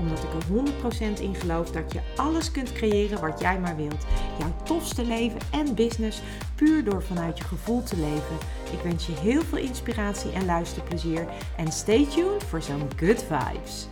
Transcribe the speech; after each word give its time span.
Omdat 0.00 0.18
ik 0.18 0.32
er 0.32 1.16
100% 1.16 1.20
in 1.20 1.34
geloof 1.34 1.70
dat 1.70 1.92
je 1.92 2.00
alles 2.16 2.50
kunt 2.50 2.72
creëren 2.72 3.20
wat 3.20 3.40
jij 3.40 3.58
maar 3.58 3.76
wilt. 3.76 4.06
Jouw 4.38 4.52
tofste 4.62 5.04
leven 5.04 5.40
en 5.52 5.74
business 5.74 6.22
puur 6.54 6.84
door 6.84 7.02
vanuit 7.02 7.38
je 7.38 7.44
gevoel 7.44 7.82
te 7.82 7.96
leven. 7.96 8.36
Ik 8.72 8.80
wens 8.82 9.06
je 9.06 9.12
heel 9.12 9.42
veel 9.42 9.58
inspiratie 9.58 10.32
en 10.32 10.44
luisterplezier. 10.44 11.26
En 11.56 11.72
stay 11.72 12.06
tuned 12.06 12.44
voor 12.44 12.62
zo'n 12.62 12.88
good 12.96 13.24
vibes. 13.28 13.88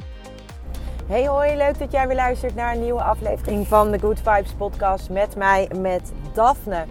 Hey 1.07 1.27
hoi, 1.27 1.57
leuk 1.57 1.79
dat 1.79 1.93
jij 1.93 2.07
weer 2.07 2.17
luistert 2.17 2.55
naar 2.55 2.75
een 2.75 2.83
nieuwe 2.83 3.03
aflevering 3.03 3.67
van 3.67 3.91
de 3.91 3.99
Good 3.99 4.19
Vibes 4.19 4.53
podcast 4.53 5.11
met 5.11 5.37
mij, 5.37 5.71
met 5.81 6.13
Daphne. 6.33 6.85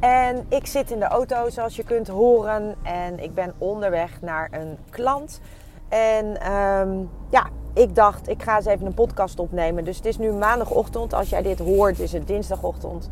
En 0.00 0.46
ik 0.48 0.66
zit 0.66 0.90
in 0.90 0.98
de 0.98 1.04
auto 1.04 1.50
zoals 1.50 1.76
je 1.76 1.84
kunt 1.84 2.08
horen 2.08 2.74
en 2.82 3.18
ik 3.18 3.34
ben 3.34 3.54
onderweg 3.58 4.20
naar 4.20 4.48
een 4.52 4.78
klant. 4.90 5.40
En 5.88 6.40
ehm, 6.40 6.98
ja, 7.30 7.46
ik 7.72 7.94
dacht 7.94 8.28
ik 8.28 8.42
ga 8.42 8.56
eens 8.56 8.66
even 8.66 8.86
een 8.86 8.94
podcast 8.94 9.38
opnemen. 9.38 9.84
Dus 9.84 9.96
het 9.96 10.06
is 10.06 10.18
nu 10.18 10.32
maandagochtend, 10.32 11.14
als 11.14 11.28
jij 11.28 11.42
dit 11.42 11.58
hoort 11.58 11.98
is 11.98 12.12
het 12.12 12.26
dinsdagochtend. 12.26 13.08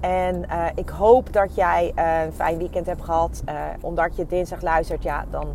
En 0.00 0.44
uh, 0.50 0.66
ik 0.74 0.88
hoop 0.88 1.32
dat 1.32 1.54
jij 1.54 1.92
uh, 1.96 2.22
een 2.24 2.32
fijn 2.32 2.58
weekend 2.58 2.86
hebt 2.86 3.04
gehad. 3.04 3.42
Uh, 3.48 3.54
omdat 3.80 4.16
je 4.16 4.26
dinsdag 4.26 4.62
luistert, 4.62 5.02
ja, 5.02 5.24
dan 5.30 5.46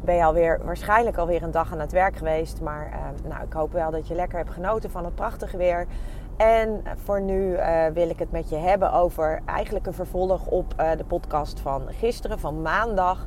ben 0.00 0.14
je 0.14 0.24
alweer, 0.24 0.60
waarschijnlijk 0.64 1.16
alweer 1.16 1.42
een 1.42 1.50
dag 1.50 1.72
aan 1.72 1.80
het 1.80 1.92
werk 1.92 2.16
geweest. 2.16 2.60
Maar 2.60 2.92
nou, 3.28 3.44
ik 3.44 3.52
hoop 3.52 3.72
wel 3.72 3.90
dat 3.90 4.08
je 4.08 4.14
lekker 4.14 4.38
hebt 4.38 4.50
genoten 4.50 4.90
van 4.90 5.04
het 5.04 5.14
prachtige 5.14 5.56
weer. 5.56 5.86
En 6.36 6.82
voor 7.04 7.20
nu 7.20 7.56
wil 7.92 8.08
ik 8.08 8.18
het 8.18 8.30
met 8.30 8.48
je 8.48 8.56
hebben 8.56 8.92
over 8.92 9.40
eigenlijk 9.44 9.86
een 9.86 9.94
vervolg 9.94 10.46
op 10.46 10.74
de 10.76 11.04
podcast 11.06 11.60
van 11.60 11.82
gisteren, 11.88 12.38
van 12.38 12.62
maandag. 12.62 13.26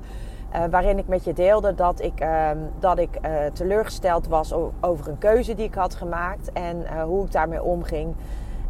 Waarin 0.69 0.97
ik 0.97 1.07
met 1.07 1.23
je 1.23 1.33
deelde 1.33 1.75
dat 1.75 2.01
ik, 2.01 2.25
dat 2.79 2.99
ik 2.99 3.19
teleurgesteld 3.53 4.27
was 4.27 4.53
over 4.81 5.07
een 5.07 5.17
keuze 5.17 5.55
die 5.55 5.65
ik 5.65 5.73
had 5.73 5.95
gemaakt. 5.95 6.51
En 6.51 7.01
hoe 7.01 7.25
ik 7.25 7.31
daarmee 7.31 7.63
omging. 7.63 8.15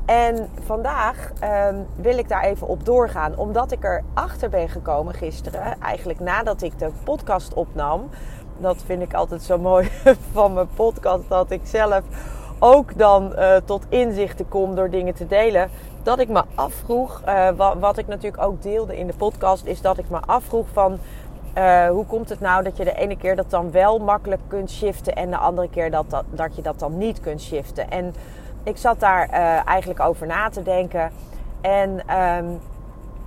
En 0.08 0.50
vandaag 0.66 1.32
um, 1.70 1.88
wil 1.96 2.18
ik 2.18 2.30
daar 2.30 2.44
even 2.44 2.68
op 2.68 2.86
doorgaan, 2.86 3.38
omdat 3.38 3.72
ik 3.72 3.84
erachter 3.84 4.50
ben 4.50 4.70
gekomen 4.70 5.14
gisteren, 5.14 5.82
eigenlijk 5.82 6.20
nadat 6.20 6.62
ik 6.62 6.80
de 6.80 6.90
podcast 7.04 7.54
opnam. 7.54 8.10
Dat 8.58 8.84
vind 8.86 9.02
ik 9.02 9.14
altijd 9.14 9.42
zo 9.42 9.58
mooi 9.58 9.90
van 10.34 10.54
mijn 10.54 10.70
podcast, 10.76 11.30
dat 11.30 11.52
ik 11.52 11.62
zelf 11.64 12.02
ook 12.60 12.98
dan 12.98 13.34
tot 13.66 13.86
inzichten 13.90 14.48
kom 14.48 14.76
door 14.76 14.90
dingen 14.90 15.14
te 15.14 15.28
delen. 15.28 15.70
Dat 16.04 16.20
ik 16.20 16.30
me 16.30 16.44
afvroeg, 16.56 17.22
wat, 17.56 17.78
wat, 17.80 17.98
ik 17.98 18.08
natuurlijk 18.08 18.44
ook 18.44 18.62
deelde 18.62 18.98
in 18.98 19.08
de 19.08 19.14
podcast, 19.18 19.66
is 19.66 19.82
dat 19.82 19.98
ik 19.98 20.10
me 20.10 20.20
afvroeg 20.26 20.68
van 20.74 21.00
uh, 21.58 21.88
hoe 21.90 22.06
komt 22.06 22.30
het 22.30 22.40
nou 22.40 22.64
dat 22.64 22.78
je 22.78 22.84
de 22.84 22.94
ene 22.94 23.18
keer 23.18 23.36
dat 23.36 23.50
dan 23.50 23.72
wel 23.72 24.00
makkelijk 24.00 24.42
kunt 24.48 24.72
shiften 24.72 25.16
en 25.16 25.30
de 25.30 25.38
andere 25.38 25.70
keer 25.70 25.92
dat, 25.92 26.10
dat, 26.10 26.24
dat 26.30 26.56
je 26.56 26.62
dat 26.62 26.80
dan 26.80 26.98
niet 26.98 27.20
kunt 27.20 27.42
shiften. 27.42 27.90
En 27.90 28.14
ik 28.64 28.78
zat 28.78 29.00
daar 29.00 29.30
uh, 29.30 29.68
eigenlijk 29.68 30.00
over 30.00 30.28
na 30.28 30.50
te 30.50 30.64
denken. 30.64 31.12
En 31.62 32.18
um, 32.20 32.60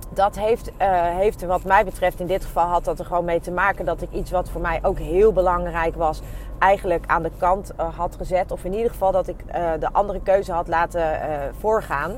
dat 0.09 0.35
heeft, 0.35 0.67
uh, 0.67 0.73
heeft, 1.17 1.45
wat 1.45 1.63
mij 1.63 1.85
betreft, 1.85 2.19
in 2.19 2.27
dit 2.27 2.45
geval 2.45 2.65
had 2.65 2.85
dat 2.85 2.99
er 2.99 3.05
gewoon 3.05 3.25
mee 3.25 3.39
te 3.39 3.51
maken 3.51 3.85
dat 3.85 4.01
ik 4.01 4.11
iets 4.11 4.31
wat 4.31 4.49
voor 4.49 4.61
mij 4.61 4.79
ook 4.81 4.99
heel 4.99 5.33
belangrijk 5.33 5.95
was, 5.95 6.21
eigenlijk 6.59 7.03
aan 7.07 7.23
de 7.23 7.31
kant 7.37 7.73
had 7.95 8.15
gezet. 8.15 8.51
Of 8.51 8.63
in 8.63 8.73
ieder 8.73 8.91
geval 8.91 9.11
dat 9.11 9.27
ik 9.27 9.37
de 9.79 9.89
andere 9.91 10.21
keuze 10.21 10.51
had 10.51 10.67
laten 10.67 11.19
voorgaan. 11.59 12.17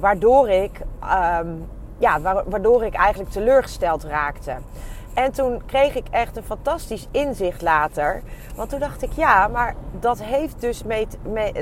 Waardoor 0.00 0.48
ik, 0.48 0.80
um, 1.40 1.68
ja, 1.98 2.20
waardoor 2.46 2.84
ik 2.84 2.94
eigenlijk 2.94 3.30
teleurgesteld 3.30 4.04
raakte. 4.04 4.52
En 5.14 5.32
toen 5.32 5.62
kreeg 5.66 5.94
ik 5.94 6.06
echt 6.10 6.36
een 6.36 6.42
fantastisch 6.42 7.08
inzicht 7.10 7.62
later. 7.62 8.22
Want 8.56 8.70
toen 8.70 8.78
dacht 8.78 9.02
ik, 9.02 9.12
ja, 9.12 9.48
maar 9.48 9.74
dat 10.00 10.22
heeft 10.22 10.60
dus 10.60 10.82
mee 10.82 11.06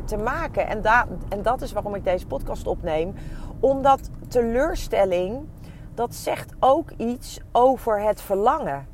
te, 0.05 0.17
maken. 0.17 0.67
En, 0.67 0.83
en 1.29 1.43
dat 1.43 1.63
is 1.63 1.73
waarom 1.73 1.95
ik 1.95 2.05
deze 2.05 2.27
podcast 2.27 2.67
opneem. 2.67 3.15
Omdat 3.61 4.11
teleurstelling, 4.29 5.47
dat 5.95 6.15
zegt 6.15 6.53
ook 6.61 6.91
iets 6.97 7.41
over 7.53 8.01
het 8.03 8.21
verlangen. 8.21 8.87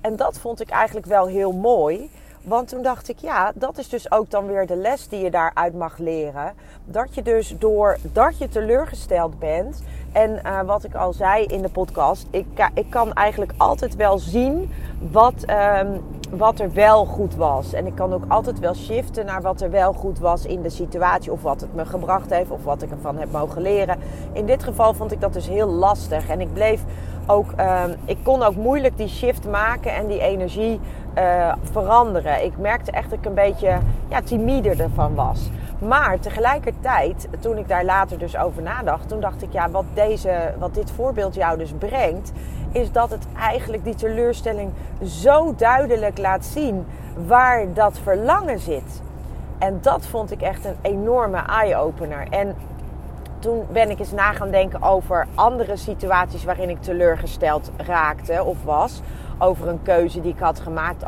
En 0.00 0.16
dat 0.16 0.38
vond 0.38 0.60
ik 0.60 0.70
eigenlijk 0.70 1.06
wel 1.06 1.26
heel 1.26 1.52
mooi. 1.52 2.10
Want 2.42 2.68
toen 2.68 2.82
dacht 2.82 3.08
ik, 3.08 3.18
ja, 3.18 3.52
dat 3.54 3.78
is 3.78 3.88
dus 3.88 4.12
ook 4.12 4.30
dan 4.30 4.46
weer 4.46 4.66
de 4.66 4.76
les 4.76 5.08
die 5.08 5.20
je 5.20 5.30
daaruit 5.30 5.74
mag 5.74 5.98
leren. 5.98 6.54
Dat 6.84 7.14
je 7.14 7.22
dus 7.22 7.54
doordat 7.58 8.38
je 8.38 8.48
teleurgesteld 8.48 9.38
bent. 9.38 9.82
En 10.12 10.40
uh, 10.46 10.60
wat 10.60 10.84
ik 10.84 10.94
al 10.94 11.12
zei 11.12 11.44
in 11.44 11.62
de 11.62 11.68
podcast, 11.68 12.26
ik, 12.30 12.70
ik 12.74 12.90
kan 12.90 13.12
eigenlijk 13.12 13.52
altijd 13.56 13.96
wel 13.96 14.18
zien 14.18 14.72
wat, 15.10 15.34
um, 15.82 16.00
wat 16.30 16.60
er 16.60 16.72
wel 16.72 17.04
goed 17.04 17.34
was. 17.34 17.72
En 17.72 17.86
ik 17.86 17.94
kan 17.94 18.12
ook 18.12 18.24
altijd 18.28 18.58
wel 18.58 18.74
shiften 18.74 19.26
naar 19.26 19.42
wat 19.42 19.60
er 19.60 19.70
wel 19.70 19.92
goed 19.92 20.18
was 20.18 20.46
in 20.46 20.62
de 20.62 20.70
situatie. 20.70 21.32
Of 21.32 21.42
wat 21.42 21.60
het 21.60 21.74
me 21.74 21.86
gebracht 21.86 22.30
heeft, 22.30 22.50
of 22.50 22.64
wat 22.64 22.82
ik 22.82 22.90
ervan 22.90 23.16
heb 23.16 23.32
mogen 23.32 23.62
leren. 23.62 23.98
In 24.32 24.46
dit 24.46 24.62
geval 24.62 24.94
vond 24.94 25.12
ik 25.12 25.20
dat 25.20 25.32
dus 25.32 25.48
heel 25.48 25.68
lastig. 25.68 26.28
En 26.28 26.40
ik 26.40 26.52
bleef 26.52 26.84
ook, 27.30 27.50
um, 27.60 27.96
ik 28.04 28.18
kon 28.22 28.42
ook 28.42 28.56
moeilijk 28.56 28.96
die 28.96 29.08
shift 29.08 29.48
maken 29.48 29.94
en 29.94 30.06
die 30.06 30.20
energie 30.20 30.80
uh, 31.18 31.52
veranderen. 31.62 32.44
Ik 32.44 32.58
merkte 32.58 32.90
echt 32.90 33.10
dat 33.10 33.18
ik 33.18 33.24
een 33.24 33.34
beetje 33.34 33.78
ja, 34.08 34.22
timider 34.22 34.80
ervan 34.80 35.14
was. 35.14 35.50
Maar 35.78 36.18
tegelijkertijd, 36.18 37.28
toen 37.40 37.56
ik 37.56 37.68
daar 37.68 37.84
later 37.84 38.18
dus 38.18 38.36
over 38.36 38.62
nadacht, 38.62 39.08
toen 39.08 39.20
dacht 39.20 39.42
ik, 39.42 39.52
ja, 39.52 39.70
wat, 39.70 39.84
deze, 39.94 40.54
wat 40.58 40.74
dit 40.74 40.90
voorbeeld 40.90 41.34
jou 41.34 41.58
dus 41.58 41.72
brengt, 41.78 42.32
is 42.72 42.92
dat 42.92 43.10
het 43.10 43.26
eigenlijk 43.38 43.84
die 43.84 43.94
teleurstelling 43.94 44.70
zo 45.04 45.54
duidelijk 45.56 46.18
laat 46.18 46.44
zien 46.44 46.86
waar 47.26 47.72
dat 47.74 47.98
verlangen 47.98 48.58
zit. 48.58 49.02
En 49.58 49.78
dat 49.80 50.06
vond 50.06 50.30
ik 50.30 50.42
echt 50.42 50.64
een 50.64 50.76
enorme 50.82 51.38
eye-opener. 51.38 52.26
En 52.30 52.54
toen 53.40 53.66
ben 53.72 53.90
ik 53.90 53.98
eens 53.98 54.12
na 54.12 54.32
gaan 54.32 54.50
denken 54.50 54.82
over 54.82 55.26
andere 55.34 55.76
situaties 55.76 56.44
waarin 56.44 56.70
ik 56.70 56.82
teleurgesteld 56.82 57.70
raakte 57.76 58.44
of 58.44 58.64
was. 58.64 59.00
Over 59.38 59.68
een 59.68 59.82
keuze 59.82 60.20
die 60.20 60.32
ik 60.32 60.38
had 60.38 60.60
gemaakt 60.60 61.04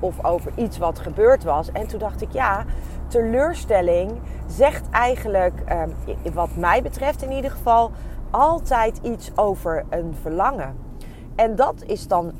of 0.00 0.24
over 0.24 0.52
iets 0.56 0.78
wat 0.78 0.98
gebeurd 0.98 1.44
was. 1.44 1.72
En 1.72 1.86
toen 1.86 1.98
dacht 1.98 2.22
ik, 2.22 2.32
ja, 2.32 2.64
teleurstelling 3.08 4.12
zegt 4.46 4.90
eigenlijk, 4.90 5.60
ehm, 5.64 5.88
wat 6.32 6.56
mij 6.56 6.82
betreft 6.82 7.22
in 7.22 7.32
ieder 7.32 7.50
geval, 7.50 7.90
altijd 8.30 9.00
iets 9.02 9.36
over 9.36 9.84
een 9.90 10.16
verlangen. 10.20 10.76
En 11.36 11.56
dat 11.56 11.82
is 11.86 12.08
dan 12.08 12.32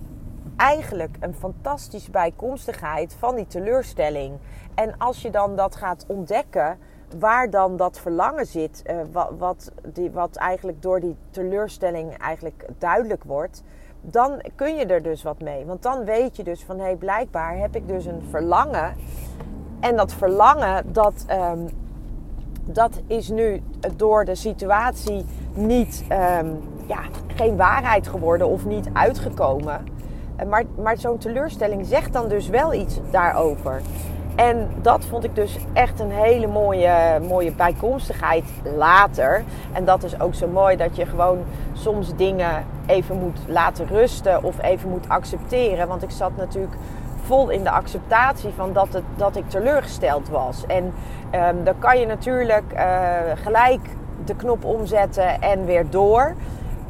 eigenlijk 0.57 1.17
een 1.21 1.35
fantastische 1.35 2.11
bijkomstigheid 2.11 3.17
van 3.19 3.35
die 3.35 3.47
teleurstelling. 3.47 4.39
En 4.75 4.99
als 4.99 5.23
je 5.23 5.31
dan 5.31 5.57
dat 5.57 5.77
gaat 5.77 6.05
ontdekken, 6.09 6.79
waar 7.19 7.51
dan 7.51 7.77
dat 7.77 7.99
verlangen 7.99 8.47
zit, 8.47 8.83
uh, 8.91 8.97
wat, 9.13 9.31
wat, 9.39 9.73
die, 9.93 10.11
wat 10.11 10.37
eigenlijk 10.37 10.83
door 10.83 11.01
die 11.01 11.17
teleurstelling 11.31 12.17
eigenlijk 12.19 12.65
duidelijk 12.79 13.25
wordt, 13.25 13.63
dan 14.01 14.41
kun 14.55 14.77
je 14.77 14.87
er 14.87 15.03
dus 15.03 15.23
wat 15.23 15.41
mee. 15.41 15.65
Want 15.65 15.83
dan 15.83 16.05
weet 16.05 16.37
je 16.37 16.45
dus 16.45 16.65
van 16.65 16.79
hé, 16.79 16.85
hey, 16.85 16.97
blijkbaar 16.97 17.57
heb 17.57 17.77
ik 17.77 17.89
dus 17.89 18.05
een 18.05 18.23
verlangen. 18.31 18.95
En 19.81 19.97
dat 19.97 20.13
verlangen, 20.13 20.93
dat, 20.93 21.25
um, 21.31 21.69
dat 22.65 23.01
is 23.07 23.29
nu 23.29 23.63
door 23.97 24.25
de 24.25 24.35
situatie 24.35 25.25
niet, 25.55 26.05
um, 26.41 26.59
ja, 26.87 27.01
geen 27.35 27.57
waarheid 27.57 28.09
geworden 28.09 28.49
of 28.49 28.65
niet 28.65 28.89
uitgekomen. 28.93 29.85
Maar, 30.49 30.65
maar 30.79 30.99
zo'n 30.99 31.19
teleurstelling 31.19 31.87
zegt 31.87 32.13
dan 32.13 32.29
dus 32.29 32.49
wel 32.49 32.73
iets 32.75 33.01
daarover. 33.11 33.81
En 34.37 34.71
dat 34.83 35.05
vond 35.05 35.25
ik 35.25 35.35
dus 35.35 35.57
echt 35.73 36.01
een 36.01 36.11
hele 36.11 36.47
mooie, 36.47 37.21
mooie 37.29 37.53
bijkomstigheid 37.53 38.45
later. 38.77 39.45
En 39.73 39.85
dat 39.85 40.03
is 40.03 40.21
ook 40.21 40.35
zo 40.35 40.49
mooi 40.49 40.77
dat 40.77 40.97
je 40.97 41.07
gewoon 41.07 41.39
soms 41.73 42.17
dingen 42.17 42.65
even 42.87 43.19
moet 43.19 43.39
laten 43.47 43.87
rusten 43.87 44.43
of 44.43 44.63
even 44.63 44.89
moet 44.89 45.09
accepteren. 45.09 45.89
Want 45.89 46.03
ik 46.03 46.11
zat 46.11 46.37
natuurlijk 46.37 46.75
vol 47.23 47.49
in 47.49 47.63
de 47.63 47.71
acceptatie 47.71 48.51
van 48.57 48.73
dat, 48.73 48.93
het, 48.93 49.03
dat 49.17 49.37
ik 49.37 49.51
teleurgesteld 49.51 50.29
was. 50.29 50.67
En 50.67 50.93
um, 51.35 51.65
dan 51.65 51.79
kan 51.79 51.99
je 51.99 52.07
natuurlijk 52.07 52.73
uh, 52.75 52.81
gelijk 53.35 53.81
de 54.25 54.37
knop 54.37 54.65
omzetten 54.65 55.41
en 55.41 55.65
weer 55.65 55.91
door. 55.91 56.35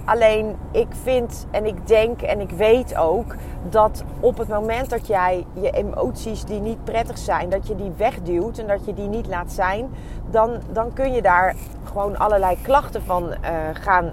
Alleen 0.06 0.56
ik 0.70 0.88
vind 1.02 1.46
en 1.50 1.66
ik 1.66 1.86
denk 1.86 2.22
en 2.22 2.40
ik 2.40 2.50
weet 2.50 2.96
ook 2.96 3.34
dat 3.68 4.04
op 4.20 4.38
het 4.38 4.48
moment 4.48 4.90
dat 4.90 5.06
jij 5.06 5.46
je 5.52 5.70
emoties 5.70 6.44
die 6.44 6.60
niet 6.60 6.84
prettig 6.84 7.18
zijn, 7.18 7.48
dat 7.48 7.66
je 7.66 7.74
die 7.74 7.92
wegduwt 7.96 8.58
en 8.58 8.66
dat 8.66 8.84
je 8.84 8.94
die 8.94 9.08
niet 9.08 9.26
laat 9.26 9.52
zijn, 9.52 9.90
dan, 10.30 10.50
dan 10.72 10.92
kun 10.92 11.12
je 11.12 11.22
daar 11.22 11.54
gewoon 11.84 12.18
allerlei 12.18 12.56
klachten 12.62 13.02
van 13.02 13.22
uh, 13.22 13.50
gaan 13.72 14.12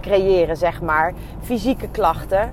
creëren, 0.00 0.56
zeg 0.56 0.82
maar. 0.82 1.12
Fysieke 1.40 1.88
klachten. 1.88 2.52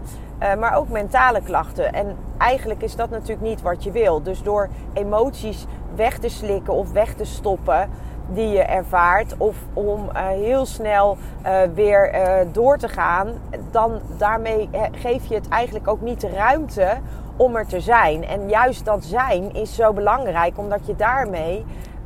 maar 0.59 0.75
ook 0.75 0.89
mentale 0.89 1.41
klachten. 1.41 1.93
En 1.93 2.15
eigenlijk 2.37 2.81
is 2.81 2.95
dat 2.95 3.09
natuurlijk 3.09 3.41
niet 3.41 3.61
wat 3.61 3.83
je 3.83 3.91
wil. 3.91 4.21
Dus 4.23 4.43
door 4.43 4.69
emoties 4.93 5.65
weg 5.95 6.17
te 6.17 6.29
slikken 6.29 6.73
of 6.73 6.91
weg 6.91 7.13
te 7.13 7.25
stoppen, 7.25 7.89
die 8.33 8.49
je 8.49 8.63
ervaart. 8.63 9.37
Of 9.37 9.55
om 9.73 10.09
uh, 10.13 10.27
heel 10.27 10.65
snel 10.65 11.17
uh, 11.45 11.61
weer 11.73 12.15
uh, 12.15 12.37
door 12.51 12.77
te 12.77 12.87
gaan. 12.87 13.27
Dan 13.71 13.99
daarmee 14.17 14.69
geef 14.91 15.25
je 15.25 15.35
het 15.35 15.47
eigenlijk 15.47 15.87
ook 15.87 16.01
niet 16.01 16.21
de 16.21 16.29
ruimte 16.29 16.87
om 17.35 17.55
er 17.55 17.67
te 17.67 17.79
zijn. 17.79 18.25
En 18.25 18.49
juist 18.49 18.85
dat 18.85 19.03
zijn 19.03 19.53
is 19.53 19.75
zo 19.75 19.93
belangrijk. 19.93 20.57
Omdat 20.57 20.85
je 20.85 20.95
daarmee 20.95 21.65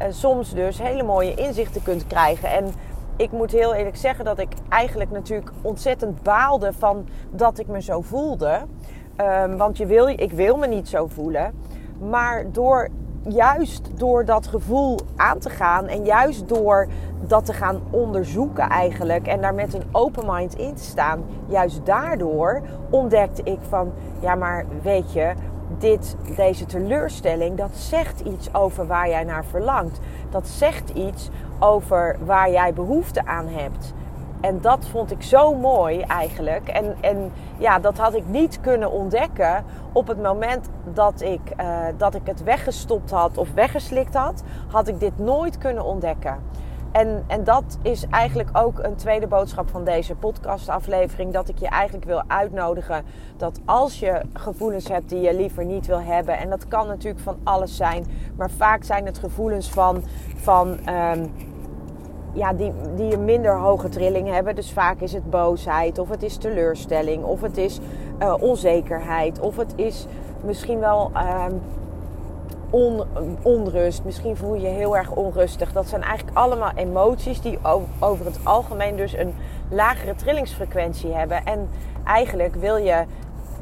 soms 0.10 0.54
dus 0.54 0.81
hele 0.81 1.04
mooie 1.04 1.33
inzichten 1.33 1.83
kunt 1.83 2.07
krijgen. 2.07 2.50
En 2.50 2.74
ik 3.15 3.31
moet 3.31 3.51
heel 3.51 3.74
eerlijk 3.74 3.98
zeggen 3.98 4.25
dat 4.25 4.39
ik 4.39 4.54
eigenlijk 4.69 5.12
natuurlijk 5.12 5.51
ontzettend 5.62 6.24
baalde 6.24 6.74
van 6.74 7.07
dat 7.30 7.60
ik 7.60 7.68
me 7.68 7.81
zo 7.81 8.01
voelde. 8.01 8.60
Um, 9.18 9.57
want 9.57 9.77
je 9.77 9.86
wil, 9.86 10.07
ik 10.07 10.31
wil 10.31 10.57
me 10.57 10.68
niet 10.68 10.88
zo 10.88 11.07
voelen. 11.07 11.54
Maar 12.10 12.51
door 12.51 12.89
juist 13.31 13.89
door 13.95 14.25
dat 14.25 14.47
gevoel 14.47 14.99
aan 15.15 15.39
te 15.39 15.49
gaan 15.49 15.87
en 15.87 16.05
juist 16.05 16.47
door 16.47 16.87
dat 17.27 17.45
te 17.45 17.53
gaan 17.53 17.81
onderzoeken 17.89 18.69
eigenlijk 18.69 19.27
en 19.27 19.41
daar 19.41 19.53
met 19.53 19.73
een 19.73 19.83
open 19.91 20.23
mind 20.27 20.57
in 20.57 20.75
te 20.75 20.83
staan, 20.83 21.23
juist 21.45 21.85
daardoor 21.85 22.61
ontdekte 22.89 23.43
ik 23.43 23.59
van, 23.69 23.91
ja 24.19 24.35
maar 24.35 24.65
weet 24.81 25.13
je, 25.13 25.33
dit, 25.77 26.15
deze 26.35 26.65
teleurstelling, 26.65 27.57
dat 27.57 27.69
zegt 27.73 28.19
iets 28.19 28.53
over 28.53 28.87
waar 28.87 29.09
jij 29.09 29.23
naar 29.23 29.45
verlangt. 29.45 29.99
Dat 30.29 30.47
zegt 30.47 30.89
iets 30.89 31.29
over 31.59 32.17
waar 32.25 32.51
jij 32.51 32.73
behoefte 32.73 33.25
aan 33.25 33.47
hebt. 33.47 33.93
En 34.41 34.62
dat 34.62 34.86
vond 34.86 35.12
ik 35.12 35.21
zo 35.21 35.56
mooi 35.56 36.01
eigenlijk. 36.01 36.68
En, 36.68 36.95
en 37.01 37.31
ja, 37.57 37.80
dat 37.80 37.97
had 37.97 38.13
ik 38.13 38.27
niet 38.27 38.59
kunnen 38.62 38.91
ontdekken 38.91 39.63
op 39.91 40.07
het 40.07 40.21
moment 40.21 40.69
dat 40.94 41.21
ik, 41.21 41.41
uh, 41.62 41.80
dat 41.97 42.15
ik 42.15 42.21
het 42.24 42.44
weggestopt 42.44 43.12
had 43.12 43.38
of 43.38 43.53
weggeslikt 43.53 44.13
had. 44.13 44.44
Had 44.68 44.88
ik 44.88 45.00
dit 45.00 45.18
nooit 45.18 45.57
kunnen 45.57 45.83
ontdekken. 45.83 46.38
En, 46.91 47.24
en 47.27 47.44
dat 47.44 47.77
is 47.81 48.06
eigenlijk 48.09 48.50
ook 48.53 48.80
een 48.80 48.95
tweede 48.95 49.27
boodschap 49.27 49.69
van 49.69 49.83
deze 49.83 50.15
podcastaflevering. 50.15 51.33
Dat 51.33 51.50
ik 51.50 51.57
je 51.59 51.68
eigenlijk 51.68 52.06
wil 52.06 52.24
uitnodigen 52.27 53.06
dat 53.38 53.59
als 53.65 54.00
je 54.00 54.21
gevoelens 54.33 54.88
hebt 54.88 55.09
die 55.09 55.21
je 55.21 55.36
liever 55.36 55.65
niet 55.65 55.86
wil 55.86 56.01
hebben. 56.01 56.38
En 56.38 56.50
dat 56.50 56.68
kan 56.68 56.88
natuurlijk 56.88 57.24
van 57.24 57.38
alles 57.44 57.75
zijn. 57.75 58.06
Maar 58.38 58.50
vaak 58.50 58.83
zijn 58.83 59.06
het 59.06 59.18
gevoelens 59.18 59.69
van, 59.69 60.03
van 60.36 60.68
um, 60.89 61.31
ja, 62.33 62.53
die, 62.53 62.71
die 62.95 63.13
een 63.13 63.25
minder 63.25 63.57
hoge 63.57 63.89
trilling 63.89 64.27
hebben. 64.27 64.55
Dus 64.55 64.71
vaak 64.71 64.99
is 64.99 65.13
het 65.13 65.29
boosheid, 65.29 65.99
of 65.99 66.09
het 66.09 66.23
is 66.23 66.37
teleurstelling, 66.37 67.23
of 67.23 67.41
het 67.41 67.57
is 67.57 67.79
uh, 68.19 68.33
onzekerheid, 68.39 69.39
of 69.39 69.57
het 69.57 69.73
is 69.75 70.05
misschien 70.43 70.79
wel 70.79 71.11
uh, 71.13 71.45
on, 72.69 73.03
onrust. 73.41 74.03
Misschien 74.03 74.37
voel 74.37 74.55
je 74.55 74.61
je 74.61 74.67
heel 74.67 74.97
erg 74.97 75.11
onrustig. 75.11 75.71
Dat 75.71 75.87
zijn 75.87 76.01
eigenlijk 76.01 76.37
allemaal 76.37 76.71
emoties 76.75 77.41
die 77.41 77.59
over 77.99 78.25
het 78.25 78.39
algemeen 78.43 78.95
dus 78.95 79.17
een 79.17 79.33
lagere 79.69 80.15
trillingsfrequentie 80.15 81.13
hebben. 81.13 81.45
En 81.45 81.69
eigenlijk 82.03 82.55
wil 82.55 82.77
je 82.77 83.03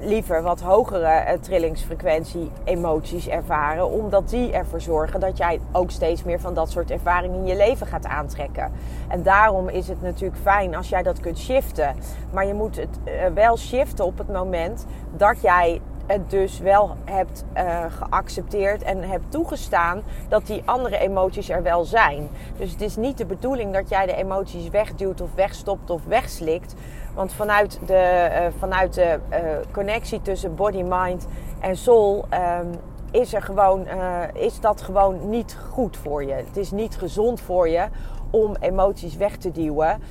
liever 0.01 0.41
wat 0.41 0.61
hogere 0.61 1.05
eh, 1.05 1.39
trillingsfrequentie 1.39 2.51
emoties 2.63 3.27
ervaren. 3.27 3.89
Omdat 3.89 4.29
die 4.29 4.51
ervoor 4.51 4.81
zorgen 4.81 5.19
dat 5.19 5.37
jij 5.37 5.59
ook 5.71 5.91
steeds 5.91 6.23
meer 6.23 6.39
van 6.39 6.53
dat 6.53 6.71
soort 6.71 6.91
ervaringen 6.91 7.39
in 7.39 7.45
je 7.45 7.55
leven 7.55 7.87
gaat 7.87 8.05
aantrekken. 8.05 8.71
En 9.07 9.23
daarom 9.23 9.69
is 9.69 9.87
het 9.87 10.01
natuurlijk 10.01 10.41
fijn 10.41 10.75
als 10.75 10.89
jij 10.89 11.03
dat 11.03 11.19
kunt 11.19 11.39
shiften. 11.39 11.95
Maar 12.33 12.45
je 12.45 12.53
moet 12.53 12.75
het 12.75 12.99
eh, 13.03 13.13
wel 13.33 13.57
shiften 13.57 14.05
op 14.05 14.17
het 14.17 14.31
moment 14.31 14.85
dat 15.15 15.41
jij 15.41 15.81
het 16.07 16.29
dus 16.29 16.59
wel 16.59 16.95
hebt 17.05 17.43
uh, 17.55 17.85
geaccepteerd 17.89 18.83
en 18.83 19.09
hebt 19.09 19.31
toegestaan 19.31 20.01
dat 20.29 20.47
die 20.47 20.61
andere 20.65 20.97
emoties 20.97 21.49
er 21.49 21.63
wel 21.63 21.85
zijn. 21.85 22.29
Dus 22.57 22.71
het 22.71 22.81
is 22.81 22.95
niet 22.95 23.17
de 23.17 23.25
bedoeling 23.25 23.73
dat 23.73 23.89
jij 23.89 24.05
de 24.05 24.15
emoties 24.15 24.69
wegduwt 24.69 25.21
of 25.21 25.29
wegstopt 25.35 25.89
of 25.89 26.05
wegslikt. 26.05 26.75
Want 27.17 27.33
vanuit 27.33 27.79
de, 27.85 28.29
uh, 28.31 28.59
vanuit 28.59 28.93
de 28.93 29.19
uh, 29.29 29.37
connectie 29.71 30.21
tussen 30.21 30.55
body, 30.55 30.81
mind 30.81 31.27
en 31.59 31.77
soul 31.77 32.25
um, 32.61 32.69
is, 33.11 33.33
er 33.33 33.41
gewoon, 33.41 33.87
is 34.33 34.59
dat 34.59 34.81
gewoon 34.81 35.29
niet 35.29 35.57
goed 35.69 35.97
voor 35.97 36.23
je. 36.23 36.33
Het 36.33 36.57
is 36.57 36.71
niet 36.71 36.97
gezond 36.97 37.41
voor 37.41 37.69
je 37.69 37.87
om 38.29 38.55
emoties 38.59 39.15
weg 39.15 39.37
te 39.37 39.51
duwen, 39.51 40.01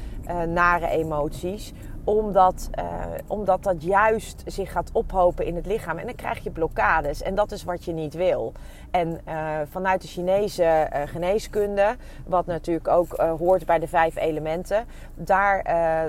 nare 0.48 0.88
emoties 0.88 1.72
omdat, 2.06 2.70
uh, 2.78 2.84
omdat 3.26 3.62
dat 3.62 3.82
juist 3.82 4.42
zich 4.46 4.72
gaat 4.72 4.90
ophopen 4.92 5.46
in 5.46 5.56
het 5.56 5.66
lichaam. 5.66 5.98
En 5.98 6.06
dan 6.06 6.14
krijg 6.14 6.44
je 6.44 6.50
blokkades. 6.50 7.22
En 7.22 7.34
dat 7.34 7.52
is 7.52 7.64
wat 7.64 7.84
je 7.84 7.92
niet 7.92 8.14
wil. 8.14 8.52
En 8.90 9.20
uh, 9.28 9.58
vanuit 9.70 10.02
de 10.02 10.08
Chinese 10.08 10.62
uh, 10.92 11.00
geneeskunde, 11.04 11.96
wat 12.26 12.46
natuurlijk 12.46 12.88
ook 12.88 13.16
hoort 13.38 13.66
bij 13.66 13.78
de 13.78 13.88
vijf 13.88 14.16
elementen, 14.16 14.84
daar, 15.14 15.64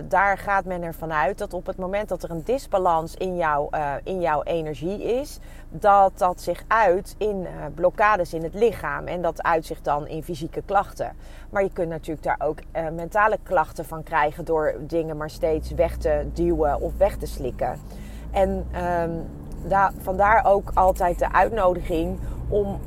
daar 0.08 0.38
gaat 0.38 0.66
men 0.66 0.84
ervan 0.84 1.14
uit 1.14 1.38
dat 1.38 1.54
op 1.54 1.66
het 1.66 1.78
moment 1.78 2.10
dat 2.10 2.24
er 2.24 2.32
een 2.32 2.44
disbalans 2.44 3.16
in, 3.16 3.36
jou, 3.36 3.70
in 4.04 4.22
jouw 4.22 4.44
energie 4.44 5.04
is, 5.04 5.40
dat 5.70 6.18
dat 6.18 6.42
zich 6.42 6.64
uit 6.68 7.16
in 7.18 7.48
blokkades 7.76 8.34
in 8.34 8.44
het 8.44 8.54
lichaam. 8.54 9.08
En 9.08 9.22
dat 9.22 9.44
uitzicht 9.44 9.84
dan 9.84 10.08
in 10.08 10.24
fysieke 10.24 10.62
klachten. 10.66 11.12
Maar 11.50 11.64
je 11.64 11.72
kunt 11.74 11.90
natuurlijk 11.90 12.24
daar 12.24 12.48
ook 12.48 12.60
mentale 12.94 13.38
klachten 13.44 13.86
van 13.86 14.04
krijgen 14.04 14.46
door 14.46 14.76
dingen 14.80 15.18
maar 15.18 15.30
steeds 15.30 15.72
weg 15.72 15.98
te 15.98 16.26
duwen 16.34 16.82
of 16.82 16.98
weg 16.98 17.18
te 17.18 17.26
slikken. 17.26 17.80
En 18.32 18.66
daar, 19.68 19.92
vandaar 20.02 20.46
ook 20.46 20.72
altijd 20.74 21.20
de 21.20 21.34
uitnodiging 21.34 22.20
om 22.50 22.80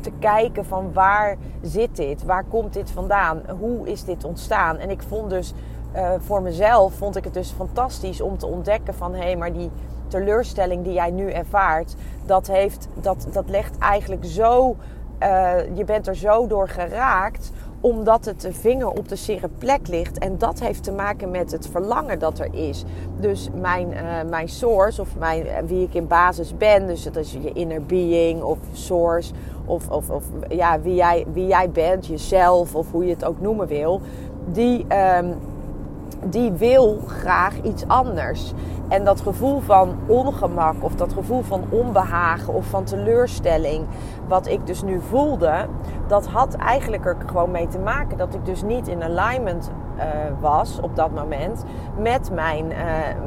te 0.00 0.12
kijken 0.18 0.64
van 0.64 0.92
waar 0.92 1.36
zit 1.62 1.96
dit? 1.96 2.24
Waar 2.24 2.44
komt 2.44 2.72
dit 2.72 2.90
vandaan? 2.90 3.42
Hoe 3.58 3.88
is 3.88 4.04
dit 4.04 4.24
ontstaan? 4.24 4.78
En 4.78 4.90
ik 4.90 5.02
vond 5.02 5.30
dus 5.30 5.52
uh, 5.96 6.10
voor 6.18 6.42
mezelf 6.42 6.94
vond 6.94 7.16
ik 7.16 7.24
het 7.24 7.34
dus 7.34 7.50
fantastisch 7.50 8.20
om 8.20 8.38
te 8.38 8.46
ontdekken 8.46 8.94
van 8.94 9.14
hé, 9.14 9.22
hey, 9.22 9.36
maar 9.36 9.52
die 9.52 9.70
teleurstelling 10.12 10.84
die 10.84 10.92
jij 10.92 11.10
nu 11.10 11.30
ervaart, 11.30 11.94
dat, 12.26 12.46
heeft, 12.46 12.88
dat, 13.00 13.26
dat 13.32 13.48
legt 13.48 13.78
eigenlijk 13.78 14.24
zo. 14.24 14.76
Uh, 15.22 15.54
je 15.74 15.84
bent 15.84 16.06
er 16.06 16.16
zo 16.16 16.46
door 16.46 16.68
geraakt 16.68 17.52
omdat 17.82 18.24
het 18.24 18.40
de 18.40 18.52
vinger 18.52 18.88
op 18.88 19.08
de 19.08 19.16
zere 19.16 19.48
plek 19.58 19.88
ligt. 19.88 20.18
En 20.18 20.38
dat 20.38 20.60
heeft 20.60 20.82
te 20.82 20.92
maken 20.92 21.30
met 21.30 21.52
het 21.52 21.68
verlangen 21.68 22.18
dat 22.18 22.38
er 22.38 22.54
is. 22.54 22.84
Dus 23.20 23.48
mijn, 23.60 23.92
uh, 23.92 24.30
mijn 24.30 24.48
source, 24.48 25.00
of 25.00 25.16
mijn, 25.18 25.46
eh, 25.46 25.62
wie 25.66 25.82
ik 25.82 25.94
in 25.94 26.06
basis 26.06 26.56
ben, 26.56 26.86
dus 26.86 27.02
dat 27.02 27.16
is 27.16 27.32
je 27.32 27.52
inner 27.52 27.82
being 27.82 28.42
of 28.42 28.58
source, 28.72 29.32
of, 29.64 29.90
of, 29.90 30.10
of 30.10 30.24
ja, 30.48 30.80
wie, 30.80 30.94
jij, 30.94 31.26
wie 31.32 31.46
jij 31.46 31.70
bent, 31.70 32.06
jezelf, 32.06 32.74
of 32.74 32.90
hoe 32.90 33.04
je 33.04 33.12
het 33.12 33.24
ook 33.24 33.40
noemen 33.40 33.66
wil, 33.66 34.00
die, 34.52 34.86
um, 35.18 35.34
die 36.24 36.52
wil 36.52 36.98
graag 37.06 37.62
iets 37.62 37.86
anders. 37.86 38.52
En 38.92 39.04
dat 39.04 39.20
gevoel 39.20 39.60
van 39.60 39.96
ongemak 40.06 40.74
of 40.80 40.94
dat 40.94 41.12
gevoel 41.12 41.42
van 41.42 41.64
onbehagen 41.70 42.54
of 42.54 42.66
van 42.66 42.84
teleurstelling, 42.84 43.86
wat 44.28 44.46
ik 44.46 44.66
dus 44.66 44.82
nu 44.82 45.00
voelde, 45.00 45.66
dat 46.06 46.26
had 46.26 46.54
eigenlijk 46.54 47.04
er 47.04 47.16
gewoon 47.26 47.50
mee 47.50 47.68
te 47.68 47.78
maken 47.78 48.18
dat 48.18 48.34
ik 48.34 48.44
dus 48.44 48.62
niet 48.62 48.88
in 48.88 49.02
alignment 49.02 49.70
uh, 49.96 50.04
was 50.40 50.80
op 50.80 50.96
dat 50.96 51.10
moment 51.10 51.64
met 51.98 52.30
mijn, 52.32 52.70
uh, 52.70 52.76